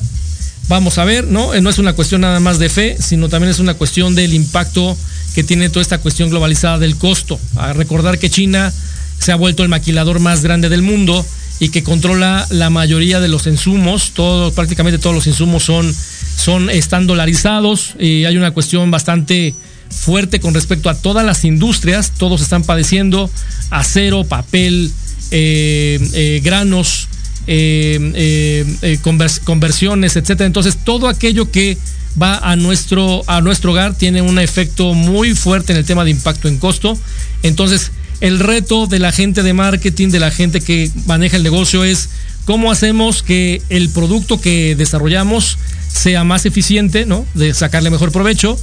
[0.67, 1.53] Vamos a ver, ¿no?
[1.53, 4.33] Eh, no es una cuestión nada más de fe, sino también es una cuestión del
[4.33, 4.97] impacto
[5.33, 7.39] que tiene toda esta cuestión globalizada del costo.
[7.55, 8.71] A recordar que China
[9.19, 11.25] se ha vuelto el maquilador más grande del mundo
[11.61, 15.95] y que controla la mayoría de los insumos, todos, prácticamente todos los insumos son
[16.41, 19.53] son, están dolarizados y hay una cuestión bastante
[19.89, 23.29] fuerte con respecto a todas las industrias, todos están padeciendo
[23.69, 24.91] acero, papel,
[25.29, 27.07] eh, eh, granos,
[27.45, 28.97] eh,
[29.43, 30.47] conversiones, etcétera.
[30.47, 31.77] Entonces, todo aquello que
[32.21, 36.11] va a nuestro, a nuestro hogar tiene un efecto muy fuerte en el tema de
[36.11, 36.97] impacto en costo.
[37.43, 37.91] Entonces,
[38.21, 42.09] el reto de la gente de marketing, de la gente que maneja el negocio es
[42.45, 45.57] cómo hacemos que el producto que desarrollamos
[45.87, 47.25] sea más eficiente, ¿no?
[47.33, 48.57] De sacarle mejor provecho,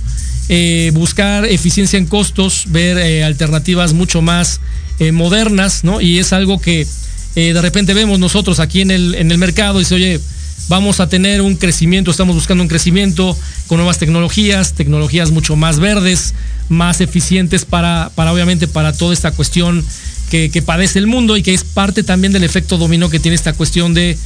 [0.49, 4.61] eh, buscar eficiencia en costos, ver eh, alternativas mucho más
[5.01, 6.01] eh, modernas, ¿no?
[6.01, 6.87] Y es algo que
[7.35, 10.21] de repente vemos nosotros aquí en el, en el mercado y dice, oye,
[10.69, 13.39] vamos a tener un crecimiento, estamos buscando un crecimiento
[13.69, 16.35] con nuevas tecnologías, tecnologías mucho más verdes,
[16.69, 19.85] más eficientes para, para obviamente para toda esta cuestión
[20.31, 23.55] que, padece el mundo y que es parte también del efecto dominó que tiene esta
[23.55, 24.19] cuestión de,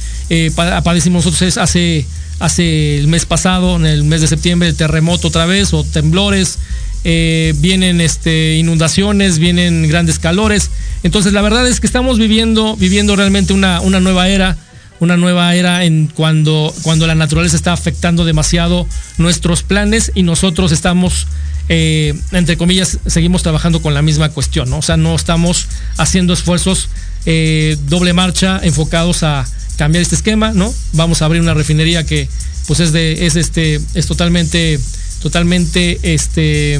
[0.83, 2.05] padecimos nosotros hace
[2.39, 6.59] hace el mes pasado, en el mes de septiembre, el terremoto otra vez o temblores,
[7.05, 10.69] eh, vienen este, inundaciones, vienen grandes calores.
[11.03, 14.57] Entonces la verdad es que estamos viviendo, viviendo realmente una, una nueva era,
[14.99, 18.87] una nueva era en cuando, cuando la naturaleza está afectando demasiado
[19.17, 21.27] nuestros planes y nosotros estamos,
[21.69, 24.79] eh, entre comillas, seguimos trabajando con la misma cuestión, ¿no?
[24.79, 26.89] O sea, no estamos haciendo esfuerzos
[27.25, 29.45] eh, doble marcha enfocados a
[29.77, 30.73] cambiar este esquema, ¿no?
[30.93, 32.27] Vamos a abrir una refinería que
[32.67, 34.79] pues es de es este es totalmente
[35.21, 36.79] totalmente este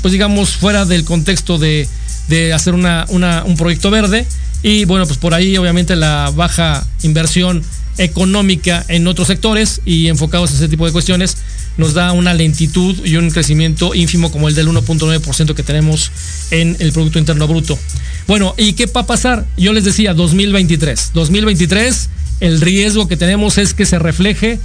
[0.00, 1.88] pues digamos fuera del contexto de,
[2.28, 4.26] de hacer una, una, un proyecto verde
[4.62, 7.64] y bueno, pues por ahí obviamente la baja inversión
[7.98, 11.36] económica en otros sectores y enfocados a ese tipo de cuestiones
[11.76, 16.10] nos da una lentitud y un crecimiento ínfimo como el del 1.9% que tenemos
[16.50, 17.78] en el Producto Interno Bruto.
[18.26, 19.46] Bueno, ¿y qué va a pasar?
[19.56, 21.10] Yo les decía 2023.
[21.14, 22.08] 2023,
[22.40, 24.60] el riesgo que tenemos es que se refleje,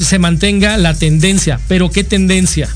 [0.00, 1.60] se mantenga la tendencia.
[1.68, 2.68] ¿Pero qué tendencia?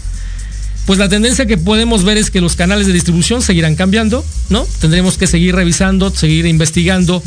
[0.88, 4.66] Pues la tendencia que podemos ver es que los canales de distribución seguirán cambiando, ¿no?
[4.80, 7.22] Tendremos que seguir revisando, seguir investigando,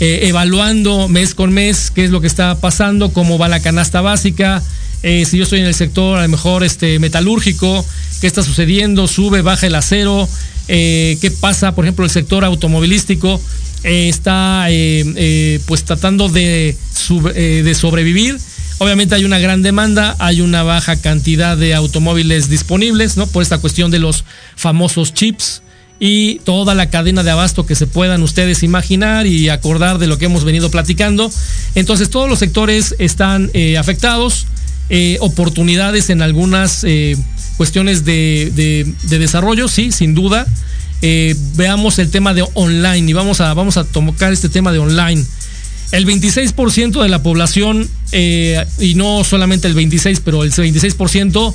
[0.00, 4.02] eh, evaluando mes con mes qué es lo que está pasando, cómo va la canasta
[4.02, 4.62] básica,
[5.02, 7.86] eh, si yo estoy en el sector a lo mejor este, metalúrgico,
[8.20, 10.28] qué está sucediendo, sube, baja el acero,
[10.68, 13.40] eh, qué pasa, por ejemplo, el sector automovilístico
[13.82, 14.68] está
[15.64, 16.76] pues tratando de
[17.74, 18.36] sobrevivir.
[18.78, 23.26] Obviamente hay una gran demanda, hay una baja cantidad de automóviles disponibles, ¿no?
[23.26, 24.24] Por esta cuestión de los
[24.54, 25.62] famosos chips
[25.98, 30.18] y toda la cadena de abasto que se puedan ustedes imaginar y acordar de lo
[30.18, 31.30] que hemos venido platicando.
[31.74, 34.46] Entonces todos los sectores están afectados,
[35.20, 36.84] oportunidades en algunas
[37.56, 40.46] cuestiones de, desarrollo, sí, sin duda.
[41.02, 44.78] Eh, veamos el tema de online y vamos a, vamos a tocar este tema de
[44.78, 45.24] online.
[45.92, 51.54] El 26% de la población, eh, y no solamente el 26, pero el 26%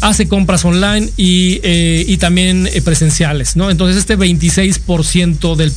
[0.00, 3.70] hace compras online y, eh, también presenciales, ¿no?
[3.70, 5.72] Entonces este 26% del,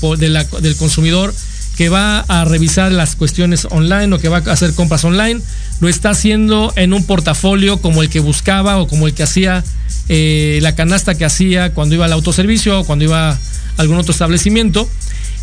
[0.62, 1.34] del consumidor
[1.76, 5.41] que va a revisar las cuestiones online o que va a hacer compras online,
[5.80, 9.64] lo está haciendo en un portafolio como el que buscaba o como el que hacía
[10.10, 13.39] eh, la canasta que hacía cuando iba al autoservicio o cuando iba a
[13.78, 14.88] algún otro establecimiento.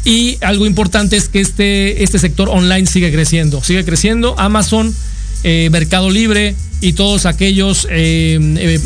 [0.04, 4.34] Y algo importante es que este, este sector online sigue creciendo, sigue creciendo.
[4.38, 4.94] Amazon,
[5.44, 8.80] eh, Mercado Libre y todos aquellos eh,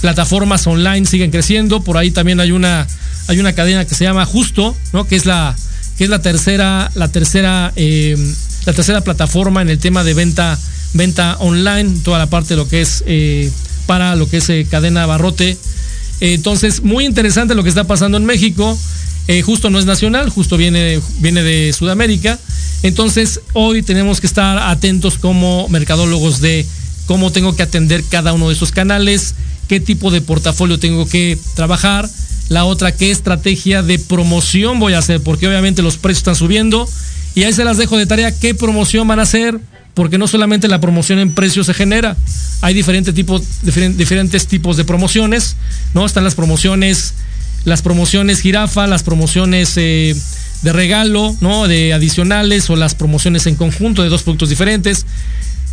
[0.00, 1.82] plataformas online siguen creciendo.
[1.82, 2.86] Por ahí también hay una,
[3.28, 5.06] hay una cadena que se llama Justo, ¿no?
[5.06, 5.56] que es la,
[5.96, 8.16] que es la tercera, la tercera, eh,
[8.66, 10.58] la tercera plataforma en el tema de venta,
[10.94, 13.50] venta online, toda la parte de lo que es eh,
[13.86, 15.56] para lo que es eh, cadena barrote.
[16.20, 18.78] entonces, muy interesante lo que está pasando en México.
[19.44, 22.38] Justo no es nacional, justo viene, viene de Sudamérica.
[22.82, 26.66] Entonces, hoy tenemos que estar atentos como mercadólogos de
[27.06, 29.34] cómo tengo que atender cada uno de esos canales,
[29.68, 32.08] qué tipo de portafolio tengo que trabajar
[32.48, 36.88] la otra, qué estrategia de promoción voy a hacer, porque obviamente los precios están subiendo.
[37.36, 39.60] Y ahí se las dejo de tarea, qué promoción van a hacer,
[39.94, 42.16] porque no solamente la promoción en precios se genera,
[42.60, 45.54] hay diferentes tipos de promociones,
[45.94, 46.04] ¿no?
[46.06, 47.14] Están las promociones,
[47.64, 50.14] las promociones jirafa, las promociones eh,
[50.62, 51.68] de regalo, ¿no?
[51.68, 55.06] De adicionales o las promociones en conjunto de dos productos diferentes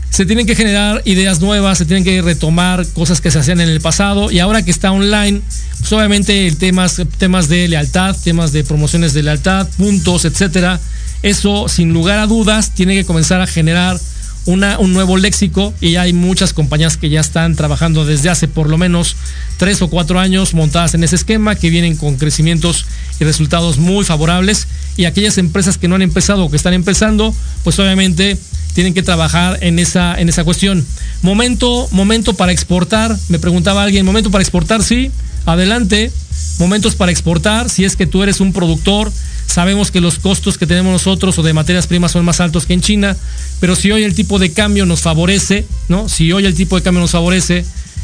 [0.09, 3.69] se tienen que generar ideas nuevas, se tienen que retomar cosas que se hacían en
[3.69, 5.41] el pasado y ahora que está online,
[5.79, 10.79] pues obviamente el temas, temas de lealtad, temas de promociones de lealtad, puntos, etcétera,
[11.23, 13.99] eso sin lugar a dudas tiene que comenzar a generar
[14.47, 18.69] una, un nuevo léxico y hay muchas compañías que ya están trabajando desde hace por
[18.69, 19.15] lo menos
[19.57, 22.85] tres o cuatro años montadas en ese esquema que vienen con crecimientos
[23.19, 27.35] y resultados muy favorables y aquellas empresas que no han empezado o que están empezando,
[27.63, 28.37] pues obviamente
[28.73, 30.85] tienen que trabajar en esa, en esa cuestión.
[31.21, 35.11] Momento, momento para exportar, me preguntaba alguien, momento para exportar, sí,
[35.45, 36.11] adelante.
[36.59, 39.11] Momentos para exportar, si es que tú eres un productor,
[39.45, 42.73] sabemos que los costos que tenemos nosotros o de materias primas son más altos que
[42.73, 43.15] en China,
[43.59, 46.09] pero si hoy el tipo de cambio nos favorece, ¿no?
[46.09, 47.63] Si hoy el tipo de cambio nos favorece,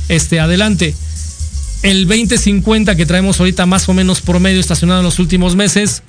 [0.09, 0.93] este, adelante.
[1.81, 6.03] El 2050 que traemos ahorita más o menos promedio estacionado en los últimos meses,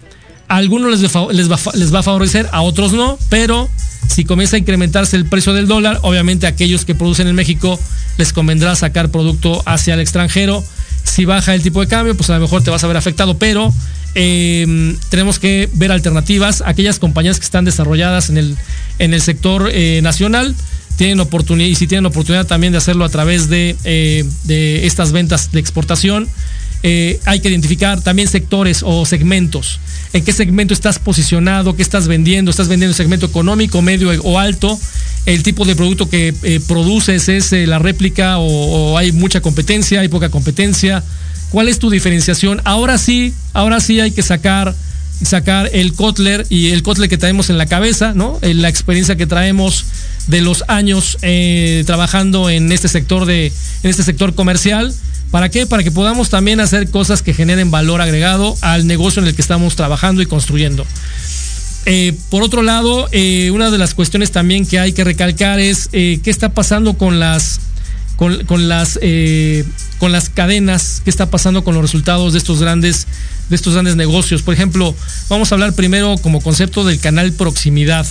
[0.46, 3.68] a algunos les les, va, les va a favorecer, a otros no, pero
[4.08, 7.78] si comienza a incrementarse el precio del dólar, obviamente a aquellos que producen en México
[8.18, 10.62] les convendrá sacar producto hacia el extranjero.
[11.04, 13.38] Si baja el tipo de cambio, pues a lo mejor te vas a ver afectado,
[13.38, 13.72] pero
[14.14, 16.62] em, tenemos que ver alternativas.
[16.66, 18.56] Aquellas compañías que están desarrolladas en el,
[18.98, 20.54] en el sector eh, nacional
[20.96, 25.12] tienen oportunidad y si tienen oportunidad también de hacerlo a través de, eh, de estas
[25.12, 26.28] ventas de exportación
[26.86, 29.80] eh, hay que identificar también sectores o segmentos.
[30.12, 34.38] En qué segmento estás posicionado, qué estás vendiendo, estás vendiendo el segmento económico, medio o
[34.38, 34.78] alto,
[35.26, 40.00] el tipo de producto que eh, produces es eh, la réplica o, hay mucha competencia,
[40.00, 41.02] hay poca competencia.
[41.50, 42.60] ¿Cuál es tu diferenciación?
[42.64, 44.74] Ahora sí, ahora sí hay que sacar
[45.22, 48.40] sacar el Kotler y el Kotler que traemos en la cabeza, ¿no?
[48.42, 49.84] La experiencia que traemos
[50.26, 51.16] de los años
[51.86, 53.46] trabajando en este sector de
[53.84, 54.92] en este sector comercial
[55.34, 55.66] ¿Para qué?
[55.66, 59.42] Para que podamos también hacer cosas que generen valor agregado al negocio en el que
[59.42, 60.86] estamos trabajando y construyendo.
[61.86, 65.90] Eh, por otro lado, eh, una de las cuestiones también que hay que recalcar es
[65.92, 67.60] eh, qué está pasando con las
[68.16, 68.98] con, las
[69.98, 73.06] con las cadenas, qué está pasando con los resultados de estos grandes
[73.48, 74.42] de estos grandes negocios.
[74.42, 74.94] Por ejemplo,
[75.28, 78.06] vamos a hablar primero como concepto del canal proximidad.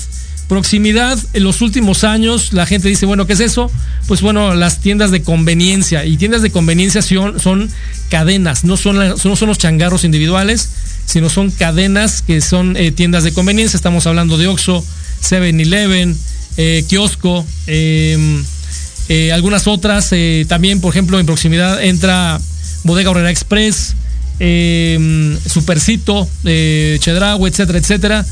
[0.48, 3.72] Proximidad, en los últimos años la gente dice, bueno, ¿qué es eso?
[4.08, 6.06] Pues bueno, las tiendas de conveniencia.
[6.06, 7.70] Y tiendas de conveniencia son, son
[8.10, 10.70] cadenas, no son, no son los changarros individuales,
[11.06, 13.78] sino son cadenas que son eh, tiendas de conveniencia.
[13.78, 14.84] Estamos hablando de Oxxo,
[15.22, 16.16] 7-Eleven,
[16.58, 18.44] eh, kiosco, em,
[19.10, 20.12] eh, algunas otras.
[20.48, 22.40] también, por ejemplo, en proximidad entra
[22.84, 23.96] Bodega Horrera Express,
[24.40, 28.26] em, Supercito, Chedrago, etcétera, etcétera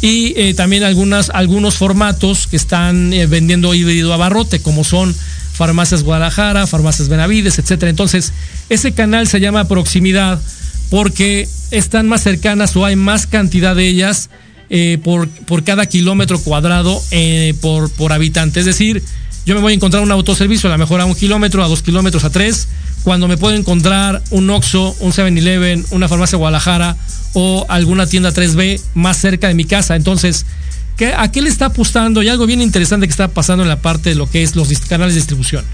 [0.00, 5.14] y eh, también algunas, algunos formatos que están eh, vendiendo híbrido abarrote, como son
[5.52, 7.90] Farmacias Guadalajara, Farmacias Benavides, etcétera.
[7.90, 8.32] Entonces,
[8.68, 10.40] ese canal se llama proximidad
[10.90, 14.30] porque están más cercanas o hay más cantidad de ellas
[14.70, 18.60] eh, por, por, cada kilómetro cuadrado eh, por, por habitante.
[18.60, 19.02] Es decir,
[19.46, 21.82] yo me voy a encontrar un autoservicio a lo mejor a un kilómetro, a dos
[21.82, 22.68] kilómetros, a tres,
[23.02, 26.96] cuando me puedo encontrar un Oxxo, un 7-Eleven, una farmacia Guadalajara
[27.32, 29.96] o alguna tienda 3B más cerca de mi casa.
[29.96, 30.44] Entonces,
[30.98, 32.22] ¿qué, ¿a qué le está apostando?
[32.22, 34.68] Y algo bien interesante que está pasando en la parte de lo que es los
[34.80, 35.64] canales de distribución.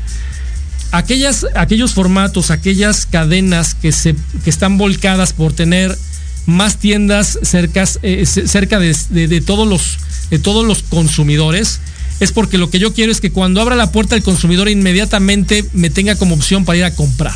[0.95, 4.15] Aquellas, aquellos formatos, aquellas cadenas que, se,
[4.45, 5.99] que están volcadas por tener
[6.47, 9.99] más tiendas eh, cerca de, de, todos los,
[10.31, 11.81] de todos los consumidores,
[12.21, 15.65] es porque lo que yo quiero es que cuando abra la puerta el consumidor inmediatamente
[15.73, 17.35] me tenga como opción para ir a comprar.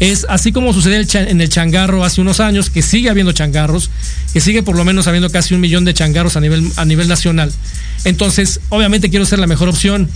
[0.00, 3.90] Es así como sucedió en el changarro hace unos años, que sigue habiendo changarros,
[4.32, 7.08] que sigue por lo menos habiendo casi un millón de changarros a nivel, a nivel
[7.08, 7.52] nacional.
[8.04, 10.08] Entonces, obviamente quiero ser la mejor opción.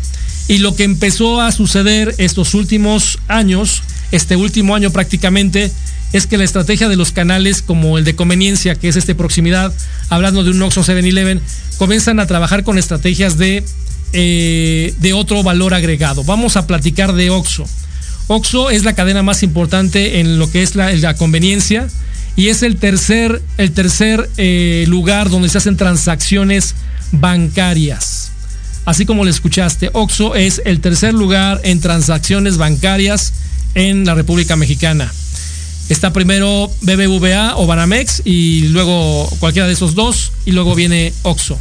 [0.48, 5.70] Y lo que empezó a suceder estos últimos años, este último año prácticamente,
[6.12, 9.72] es que la estrategia de los canales como el de conveniencia, que es este proximidad,
[10.10, 11.40] hablando de un Oxxo 7-Eleven,
[11.78, 13.64] comienzan a trabajar con estrategias de,
[14.12, 16.22] eh, de otro valor agregado.
[16.24, 17.64] Vamos a platicar de Oxxo.
[18.28, 21.88] Oxxo es la cadena más importante en lo que es la, conveniencia
[22.36, 26.74] y es el tercer, el tercer eh, lugar donde se hacen transacciones
[27.12, 28.32] bancarias.
[28.84, 33.32] Así como le escuchaste, Oxxo es el tercer lugar en transacciones bancarias
[33.74, 35.12] en la República Mexicana.
[35.88, 41.58] Está primero BBVA o Banamex y luego cualquiera de esos dos y luego viene Oxxo.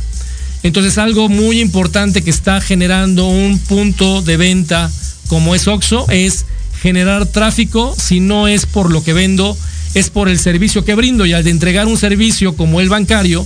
[0.63, 4.91] Entonces algo muy importante que está generando un punto de venta
[5.31, 6.45] como es Oxxo es
[6.81, 9.57] generar tráfico, si no es por lo que vendo,
[9.93, 13.45] es por el servicio que brindo y al de entregar un servicio como el bancario,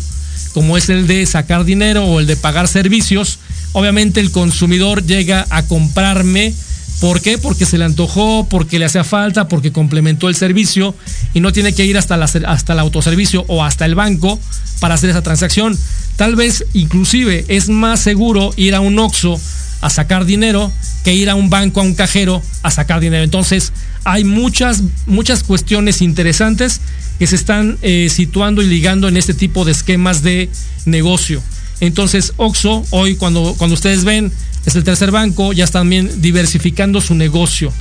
[0.55, 3.37] como es el de sacar dinero o el de pagar servicios,
[3.73, 6.55] obviamente el consumidor llega a comprarme
[7.01, 7.37] ¿Por qué?
[7.37, 10.95] Porque se le antojó, porque le hacía falta, porque complementó el servicio
[11.33, 14.39] y no tiene que ir hasta, la, hasta el autoservicio o hasta el banco
[14.79, 15.77] para hacer esa transacción.
[16.15, 19.39] Tal vez inclusive es más seguro ir a un OXO
[19.85, 20.71] a sacar dinero
[21.03, 23.23] que ir a un banco, a un cajero a sacar dinero.
[23.23, 23.71] Entonces
[24.03, 26.81] hay muchas, muchas cuestiones interesantes
[27.19, 30.49] que se están eh, situando y ligando en este tipo de esquemas de
[30.85, 31.39] negocio.
[31.81, 34.31] Entonces, Oxo, hoy cuando, cuando ustedes ven
[34.65, 35.87] es el tercer banco, ya están
[36.19, 37.71] diversificando su negocio,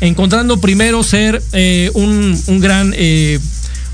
[0.00, 3.38] encontrando primero ser eh, un, un, gran, eh,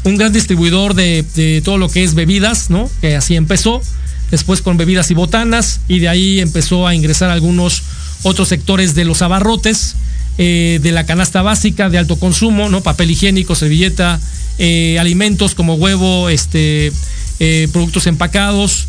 [0.05, 2.91] un gran distribuidor de, de, todo lo que es bebidas, ¿no?
[3.03, 3.83] Que así empezó,
[4.31, 7.83] después con bebidas y botanas, y de ahí empezó a ingresar algunos
[8.23, 9.97] otros sectores de los abarrotes,
[10.41, 12.81] eh, de la canasta básica de alto consumo, ¿no?
[12.81, 14.21] Papel higiénico, servilleta,
[14.59, 16.93] eh, alimentos como huevo, este,
[17.41, 18.87] eh, productos empacados,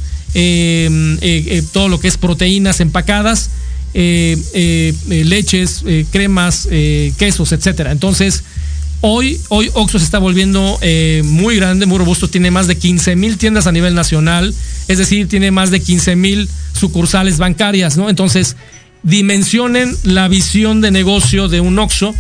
[1.73, 3.49] todo lo que es proteínas empacadas,
[3.95, 6.67] leches, cremas,
[7.17, 7.91] quesos, etcétera.
[7.91, 8.43] Entonces,
[9.01, 10.79] hoy, hoy Oxxo se está volviendo
[11.23, 14.53] muy grande, muy robusto, tiene más de 15 mil tiendas a nivel nacional,
[14.87, 18.09] es decir, tiene más de 15 mil sucursales bancarias, ¿no?
[18.09, 18.55] Entonces,
[19.03, 22.13] dimensionen la visión de negocio de un Oxxo,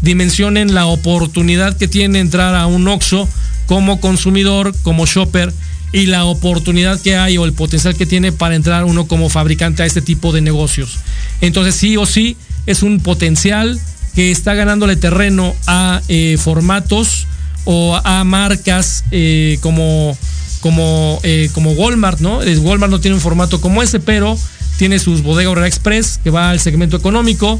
[0.00, 3.28] dimensionen la oportunidad que tiene entrar a un Oxxo
[3.66, 5.52] como consumidor, como shopper
[5.92, 9.82] y la oportunidad que hay o el potencial que tiene para entrar uno como fabricante
[9.82, 10.98] a este tipo de negocios.
[11.40, 13.80] Entonces sí o sí es un potencial
[14.14, 17.26] que está ganándole terreno a eh, formatos
[17.64, 20.16] o a marcas eh, como,
[20.60, 22.38] como, eh, como Walmart, ¿no?
[22.38, 24.38] Walmart no tiene un formato como ese, pero
[24.78, 27.58] tiene sus bodega Obrera Express que va al segmento económico.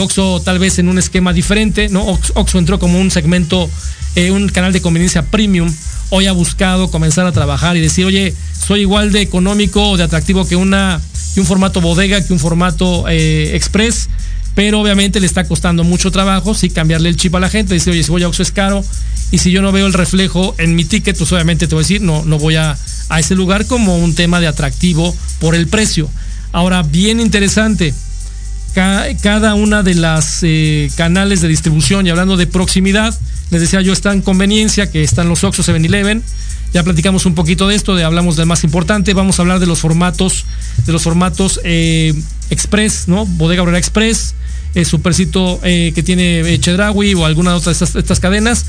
[0.00, 2.04] Oxxo tal vez en un esquema diferente, ¿no?
[2.34, 3.70] Oxxo entró como un segmento,
[4.32, 5.72] un canal de conveniencia premium
[6.10, 8.34] hoy ha buscado comenzar a trabajar y decir, oye,
[8.66, 11.00] soy igual de económico o de atractivo que, una,
[11.34, 14.08] que un formato bodega, que un formato express,
[14.54, 17.92] pero obviamente le está costando mucho trabajo, sí, cambiarle el chip a la gente, decir,
[17.92, 18.84] oye, si voy a Oxxo es caro,
[19.30, 21.84] y si yo no veo el reflejo en mi ticket, pues obviamente te voy a
[21.84, 22.76] decir, no, no voy a,
[23.08, 26.08] a ese lugar como un tema de atractivo por el precio.
[26.52, 27.94] Ahora, bien interesante,
[28.74, 33.18] cada una de las eh, canales de distribución y hablando de proximidad,
[33.50, 36.22] les decía yo, está en conveniencia, que están los Oxxo 7-Eleven.
[36.74, 39.14] Ya platicamos un poquito de esto, de, hablamos del más importante.
[39.14, 40.44] Vamos a hablar de los formatos,
[40.84, 42.14] de los formatos eh,
[42.50, 43.24] Express, ¿no?
[43.24, 44.34] Bodega Obrera Express,
[44.74, 48.66] eh, Supercito eh, que tiene Chedraui o alguna otra de estas, estas cadenas.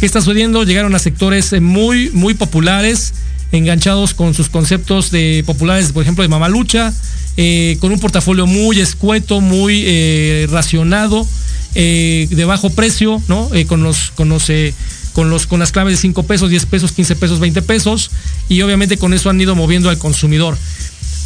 [0.00, 0.64] ¿Qué está sucediendo?
[0.64, 3.12] Llegaron a sectores muy, muy populares,
[3.52, 6.92] enganchados con sus conceptos de populares, por ejemplo, de Mamalucha,
[7.36, 11.26] eh, con un portafolio muy escueto, muy eh, racionado,
[11.74, 13.48] eh, de bajo precio, ¿no?
[13.54, 14.74] Eh, con los, con los, eh,
[15.12, 18.10] con los, con las claves de 5 pesos, 10 pesos, 15 pesos, 20 pesos,
[18.48, 20.56] y obviamente con eso han ido moviendo al consumidor.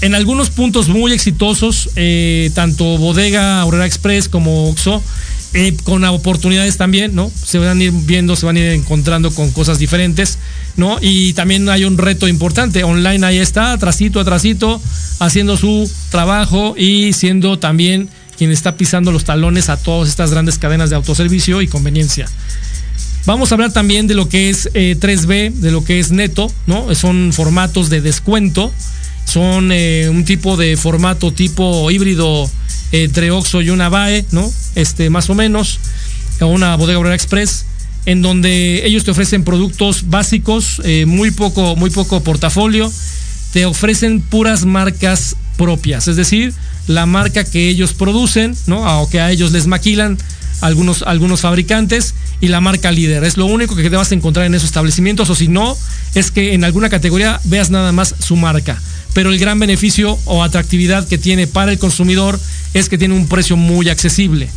[0.03, 1.89] en algunos puntos muy exitosos,
[2.55, 5.03] tanto Bodega Aurora Express como Oxo,
[5.85, 7.31] con oportunidades también, ¿no?
[7.31, 10.39] Se van a ir viendo, se van a ir encontrando con cosas diferentes,
[10.77, 10.99] ¿no?
[11.01, 14.81] Y también hay un reto importante, online ahí está, atrasito, atrasito,
[15.19, 20.59] haciendo su trabajo y siendo también quien está pisando los talones a todas estas grandes
[20.59, 22.27] cadenas de autoservicio y conveniencia.
[23.27, 26.51] Vamos a hablar también de lo que es 3B, eh, de lo que es neto,
[26.67, 26.95] ¿no?
[26.95, 28.73] Son formatos de descuento,
[29.25, 32.49] son eh, un tipo de formato tipo híbrido
[32.93, 34.49] entre Oxxo y una BAE, ¿no?
[34.77, 35.81] Este, más o menos,
[36.41, 37.65] una bodega obrera express,
[38.05, 42.93] en donde ellos te ofrecen productos básicos, eh, muy poco, muy poco portafolio,
[43.53, 46.55] te ofrecen puras marcas propias, es decir,
[46.87, 49.03] la marca que ellos producen, ¿no?
[49.03, 50.19] O que a ellos les maquilan
[50.61, 53.25] algunos, algunos fabricantes y la marca líder.
[53.25, 55.77] Es lo único que te vas a encontrar en esos establecimientos, o si no,
[56.15, 58.81] es que en alguna categoría veas nada más su marca.
[59.13, 62.39] Pero el gran beneficio o atractividad que tiene para el consumidor
[62.75, 64.49] es que tiene un precio muy accesible.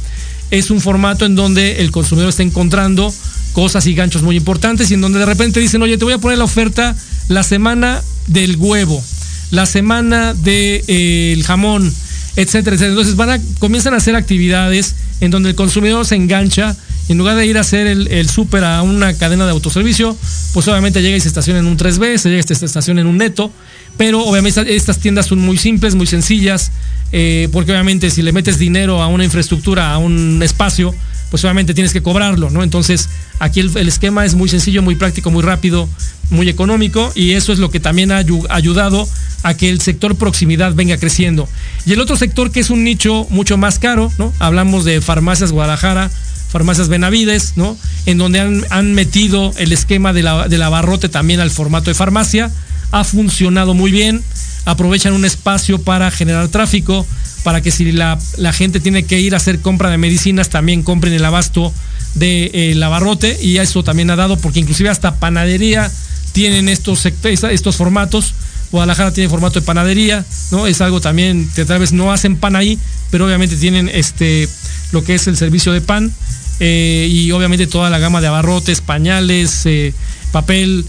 [0.52, 3.14] Es un formato en donde el consumidor está encontrando
[3.54, 6.18] cosas y ganchos muy importantes y en donde de repente dicen, oye, te voy a
[6.18, 6.96] poner la oferta
[7.28, 9.04] la semana del huevo,
[9.52, 11.94] la semana del eh, jamón,
[12.36, 12.90] etcétera, etcétera.
[12.90, 16.76] Entonces van a, comienzan a hacer actividades en donde el consumidor se engancha
[17.10, 20.16] en lugar de ir a hacer el, súper a una cadena de autoservicio,
[20.54, 23.08] pues obviamente llega y se estaciona en un 3B, se llega y se estaciona en
[23.08, 23.52] un neto,
[23.98, 26.72] pero obviamente estas tiendas son muy simples, muy sencillas,
[27.12, 30.94] eh, porque obviamente si le metes dinero a una infraestructura, a un espacio,
[31.30, 32.64] pues obviamente tienes que cobrarlo, ¿no?
[32.64, 33.10] Entonces,
[33.40, 35.88] aquí el, esquema es muy sencillo, muy práctico, muy rápido,
[36.30, 39.08] muy económico, y eso es lo que también ha ayudado
[39.44, 41.48] a que el sector proximidad venga creciendo.
[41.86, 44.34] Y el otro sector que es un nicho mucho más caro, ¿no?
[44.40, 46.10] Hablamos de farmacias Guadalajara,
[46.50, 47.78] farmacias Benavides, ¿no?
[48.06, 52.52] En donde han, metido el esquema de la, del abarrote también al formato de farmacia.
[52.92, 54.24] Ha funcionado muy bien.
[54.66, 57.06] Aprovechan un espacio para generar tráfico,
[57.44, 58.18] para que si la,
[58.54, 61.74] gente tiene que ir a hacer compra de medicinas, también compren el abasto
[62.16, 63.38] del de, eh, abarrote.
[63.42, 65.90] Y eso también ha dado, porque inclusive hasta panadería
[66.32, 68.34] tienen estos, estos formatos.
[68.72, 70.68] Guadalajara tiene formato de panadería, ¿no?
[70.68, 72.78] Es algo también que tal vez no hacen pan ahí,
[73.10, 74.48] pero obviamente tienen este
[74.92, 76.12] lo que es el servicio de pan
[76.60, 79.92] eh, y obviamente toda la gama de abarrotes, pañales, eh,
[80.32, 80.86] papel,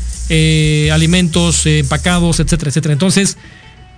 [0.92, 2.92] alimentos empacados, etcétera, etcétera.
[2.92, 3.38] Entonces,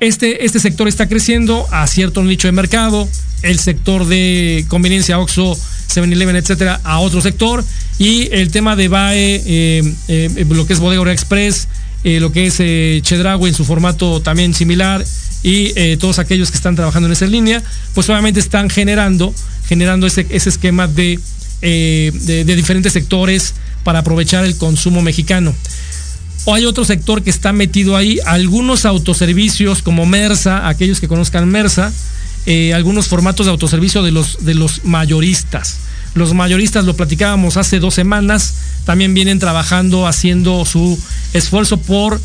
[0.03, 3.09] este, este sector está creciendo a cierto nicho de mercado,
[3.43, 5.57] el sector de conveniencia OXO,
[5.89, 7.65] 7-Eleven, etcétera, a otro sector,
[7.99, 9.83] y el tema de BAE,
[10.49, 11.69] lo que es Bodega Express,
[12.05, 12.57] lo que es
[13.05, 15.05] Chedraui en su formato también similar,
[15.45, 17.63] y todos aquellos que están trabajando en esa línea,
[17.95, 19.33] pues obviamente están generando,
[19.69, 21.21] generando ese, esquema de
[21.65, 25.55] eh, de, diferentes sectores para aprovechar el consumo mexicano.
[26.45, 31.49] O hay otro sector que está metido ahí, algunos autoservicios como Mersa, aquellos que conozcan
[31.49, 31.93] Mersa,
[32.47, 35.79] eh, algunos formatos de autoservicio de los, de los mayoristas.
[36.15, 40.99] Los mayoristas lo platicábamos hace dos semanas, también vienen trabajando, haciendo su
[41.33, 42.21] esfuerzo por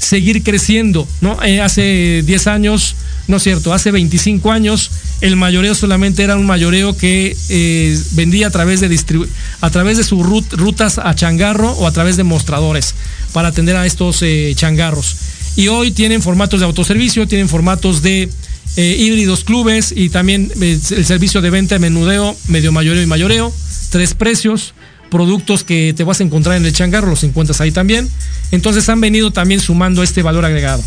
[0.00, 1.42] seguir creciendo, ¿no?
[1.42, 2.94] Eh, hace 10 años,
[3.28, 4.90] no es cierto, hace 25 años
[5.20, 9.26] el mayoreo solamente era un mayoreo que eh, vendía a través de
[9.60, 12.94] a través de sus rutas a changarro o a través de mostradores
[13.32, 15.16] para atender a estos eh, changarros.
[15.56, 18.30] Y hoy tienen formatos de autoservicio, tienen formatos de
[18.76, 23.52] eh, híbridos clubes y también el servicio de venta de menudeo, medio mayoreo y mayoreo,
[23.90, 24.74] tres precios,
[25.10, 28.08] productos que te vas a encontrar en el changarro, los encuentras ahí también.
[28.52, 30.82] Entonces han venido también sumando este valor agregado.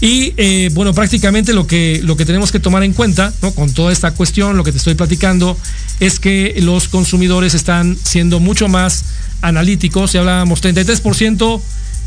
[0.00, 3.92] Y eh, bueno, prácticamente lo que, lo que tenemos que tomar en cuenta, con toda
[3.92, 5.58] esta cuestión, lo que te estoy platicando,
[6.00, 9.04] es que los consumidores están siendo mucho más
[9.42, 10.12] analíticos.
[10.12, 11.60] Si hablábamos 33%,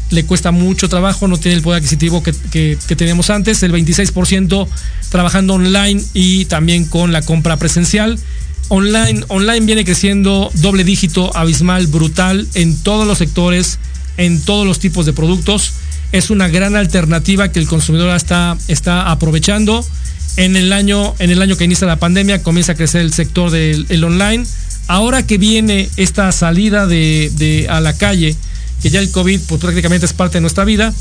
[0.09, 4.67] le cuesta mucho trabajo, no tiene el poder adquisitivo que, que, teníamos antes, el 26%
[5.09, 8.17] trabajando online y también con la compra presencial.
[8.69, 13.77] Online, online viene creciendo doble dígito, abismal, brutal en todos los sectores,
[14.17, 15.73] en todos los tipos de productos
[16.13, 19.85] es una gran alternativa que el consumidor está, está aprovechando.
[20.37, 23.51] En el, año, en el año que inicia la pandemia comienza a crecer el sector
[23.51, 24.45] del online.
[24.87, 28.35] Ahora que viene esta salida de, a la calle,
[28.81, 30.93] que ya el COVID pues, prácticamente es parte de nuestra vida,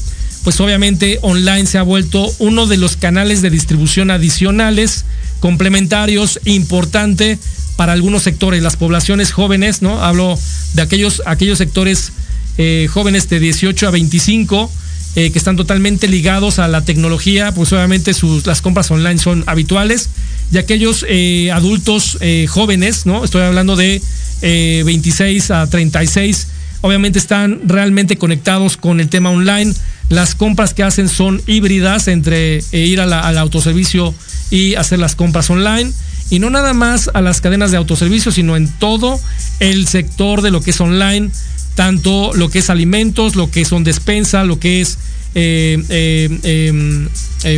[0.44, 5.04] pues obviamente online se ha vuelto uno de los canales de distribución adicionales,
[5.40, 7.38] complementarios, importante
[7.76, 10.02] para algunos sectores, las poblaciones jóvenes, ¿no?
[10.02, 10.38] Hablo
[10.74, 12.12] de aquellos, aquellos sectores
[12.56, 14.70] eh, jóvenes de 18 a 25
[15.14, 19.44] eh, que están totalmente ligados a la tecnología, pues obviamente sus, las compras online son
[19.46, 20.08] habituales.
[20.52, 23.24] Y aquellos eh, adultos eh, jóvenes, ¿no?
[23.24, 24.02] Estoy hablando de
[24.42, 26.48] 26 a 36,
[26.82, 29.72] obviamente están realmente conectados con el tema online.
[30.10, 34.14] Las compras que hacen son híbridas entre eh, ir al autoservicio
[34.50, 35.90] y hacer las compras online.
[36.28, 39.18] Y no nada más a las cadenas de autoservicio, sino en todo
[39.60, 41.30] el sector de lo que es online,
[41.74, 44.98] tanto lo que es alimentos, lo que son despensa, lo que es
[45.34, 47.08] eh, eh, em,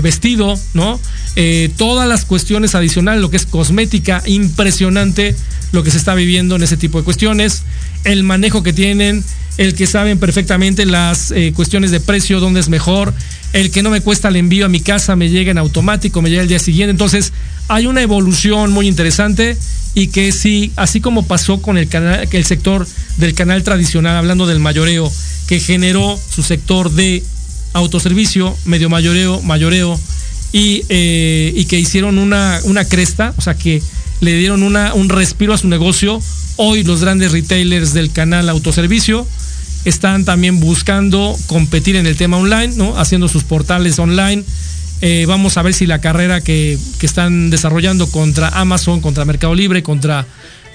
[0.02, 1.00] vestido, ¿no?
[1.76, 5.34] todas las cuestiones adicionales, lo que es cosmética, impresionante
[5.74, 7.62] lo que se está viviendo en ese tipo de cuestiones,
[8.04, 9.24] el manejo que tienen,
[9.58, 13.12] el que saben perfectamente las eh, cuestiones de precio, dónde es mejor,
[13.52, 16.30] el que no me cuesta el envío a mi casa, me llega en automático, me
[16.30, 16.90] llega el día siguiente.
[16.90, 17.32] Entonces,
[17.68, 19.56] hay una evolución muy interesante
[19.94, 22.86] y que sí, así como pasó con el canal, el sector
[23.18, 25.10] del canal tradicional, hablando del mayoreo,
[25.46, 27.22] que generó su sector de
[27.74, 29.98] autoservicio, medio mayoreo, mayoreo,
[30.52, 33.82] y, eh, y que hicieron una, una cresta, o sea que
[34.20, 36.20] le dieron una, un respiro a su negocio.
[36.56, 39.26] Hoy los grandes retailers del canal autoservicio
[39.84, 42.96] están también buscando competir en el tema online, ¿no?
[42.96, 44.44] Haciendo sus portales online.
[45.00, 49.82] Eh, vamos a ver si la carrera que, están desarrollando contra Amazon, contra Mercado Libre,
[49.82, 50.26] contra,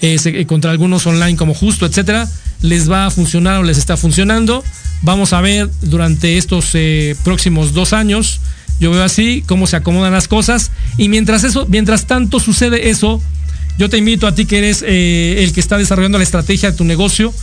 [0.02, 2.28] eh, contra algunos online como Justo, etcétera,
[2.62, 4.64] les va a funcionar o les está funcionando.
[5.02, 8.42] Vamos a ver durante estos eh, próximos dos años.
[8.80, 10.72] Yo veo así cómo se acomodan las cosas.
[10.98, 13.22] Y mientras eso, mientras tanto sucede eso,
[13.78, 16.84] yo te invito a ti que eres el que está desarrollando la estrategia de tu
[16.84, 17.34] negocio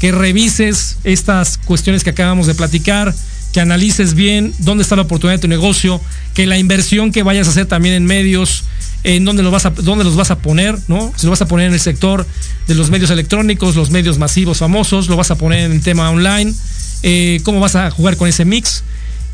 [0.00, 3.14] que revises estas cuestiones que acabamos de platicar,
[3.56, 5.98] que analices bien dónde está la oportunidad de tu negocio,
[6.34, 8.64] que la inversión que vayas a hacer también en medios,
[9.02, 11.10] en dónde los vas a, dónde los vas a poner, ¿no?
[11.16, 12.26] Si lo vas a poner en el sector
[12.68, 16.10] de los medios electrónicos, los medios masivos famosos, lo vas a poner en el tema
[16.10, 16.52] online,
[17.02, 18.84] eh, cómo vas a jugar con ese mix,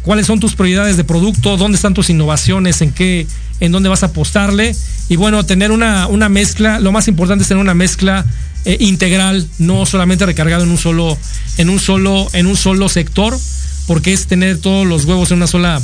[0.03, 3.27] cuáles son tus prioridades de producto, dónde están tus innovaciones, en qué,
[3.59, 4.73] en dónde vas a apostarle.
[5.09, 8.25] Y bueno, tener una, una mezcla, lo más importante es tener una mezcla
[8.67, 11.19] eh, integral, no solamente recargado en un solo,
[11.57, 13.37] en un solo, en un solo sector,
[13.87, 15.81] porque es tener todos los huevos en una sola,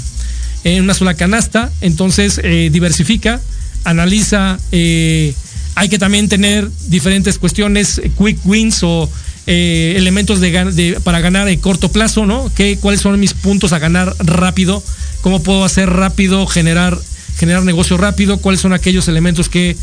[0.65, 1.71] en una sola canasta.
[1.81, 3.41] Entonces eh, diversifica,
[3.85, 4.59] analiza.
[4.73, 5.35] Eh,
[5.75, 9.09] hay que también tener diferentes cuestiones, quick wins o
[9.47, 12.51] elementos de, para ganar en corto plazo, ¿no?
[12.55, 14.83] ¿Qué, ¿Cuáles son mis puntos a ganar rápido?
[15.23, 16.99] ¿Cómo puedo hacer rápido, generar,
[17.39, 18.39] generar negocio rápido?
[18.39, 19.75] ¿Cuáles son aquellos elementos que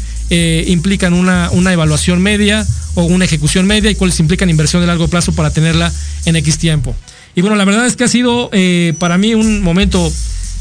[0.68, 5.08] implican una, una evaluación media o una ejecución media y cuáles implican inversión de largo
[5.08, 5.92] plazo para tenerla
[6.26, 6.96] en X tiempo.
[7.36, 10.12] Y bueno, la verdad es que ha sido eh, para mí un momento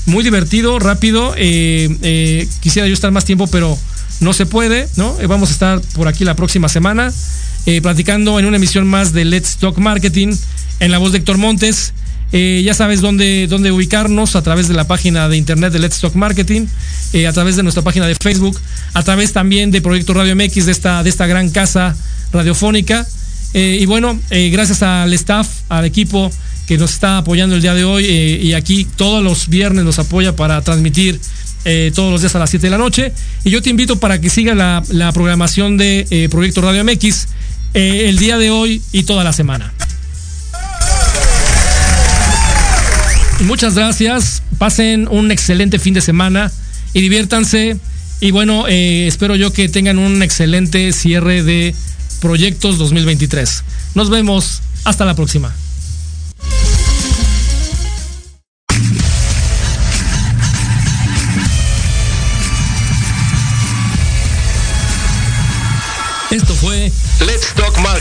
[0.06, 1.32] muy divertido, rápido.
[1.36, 3.78] Eh, eh, quisiera yo estar más tiempo, pero
[4.20, 5.16] no se puede, ¿no?
[5.28, 7.12] vamos a estar por aquí la próxima semana
[7.82, 10.36] platicando en una emisión más de Let's Talk Marketing
[10.80, 11.94] en la voz de Héctor Montes.
[12.30, 16.14] ya sabes dónde, dónde ubicarnos a través de la página de internet de Let's Talk
[16.14, 16.66] Marketing,
[17.26, 18.58] a través de nuestra página de Facebook,
[18.92, 21.96] a través también de Proyecto Radio MX, de esta, de esta gran casa
[22.32, 23.06] radiofónica.
[23.52, 26.30] Y bueno, gracias al staff, al equipo
[26.66, 29.98] que nos está apoyando el día de hoy eh, y aquí todos los viernes nos
[29.98, 31.20] apoya para transmitir
[31.94, 33.10] todos los días a las 7 de la noche.
[33.42, 37.26] Y yo te invito para que siga la, la programación de Proyecto Radio MX
[37.72, 39.72] el día de hoy y toda la semana.
[43.40, 46.52] Muchas gracias, pasen un excelente fin de semana
[46.92, 47.78] y diviértanse.
[48.20, 51.74] Y bueno, espero yo que tengan un excelente cierre de
[52.20, 53.64] Proyectos 2023.
[53.94, 54.62] Nos vemos.
[54.84, 55.54] Hasta la próxima.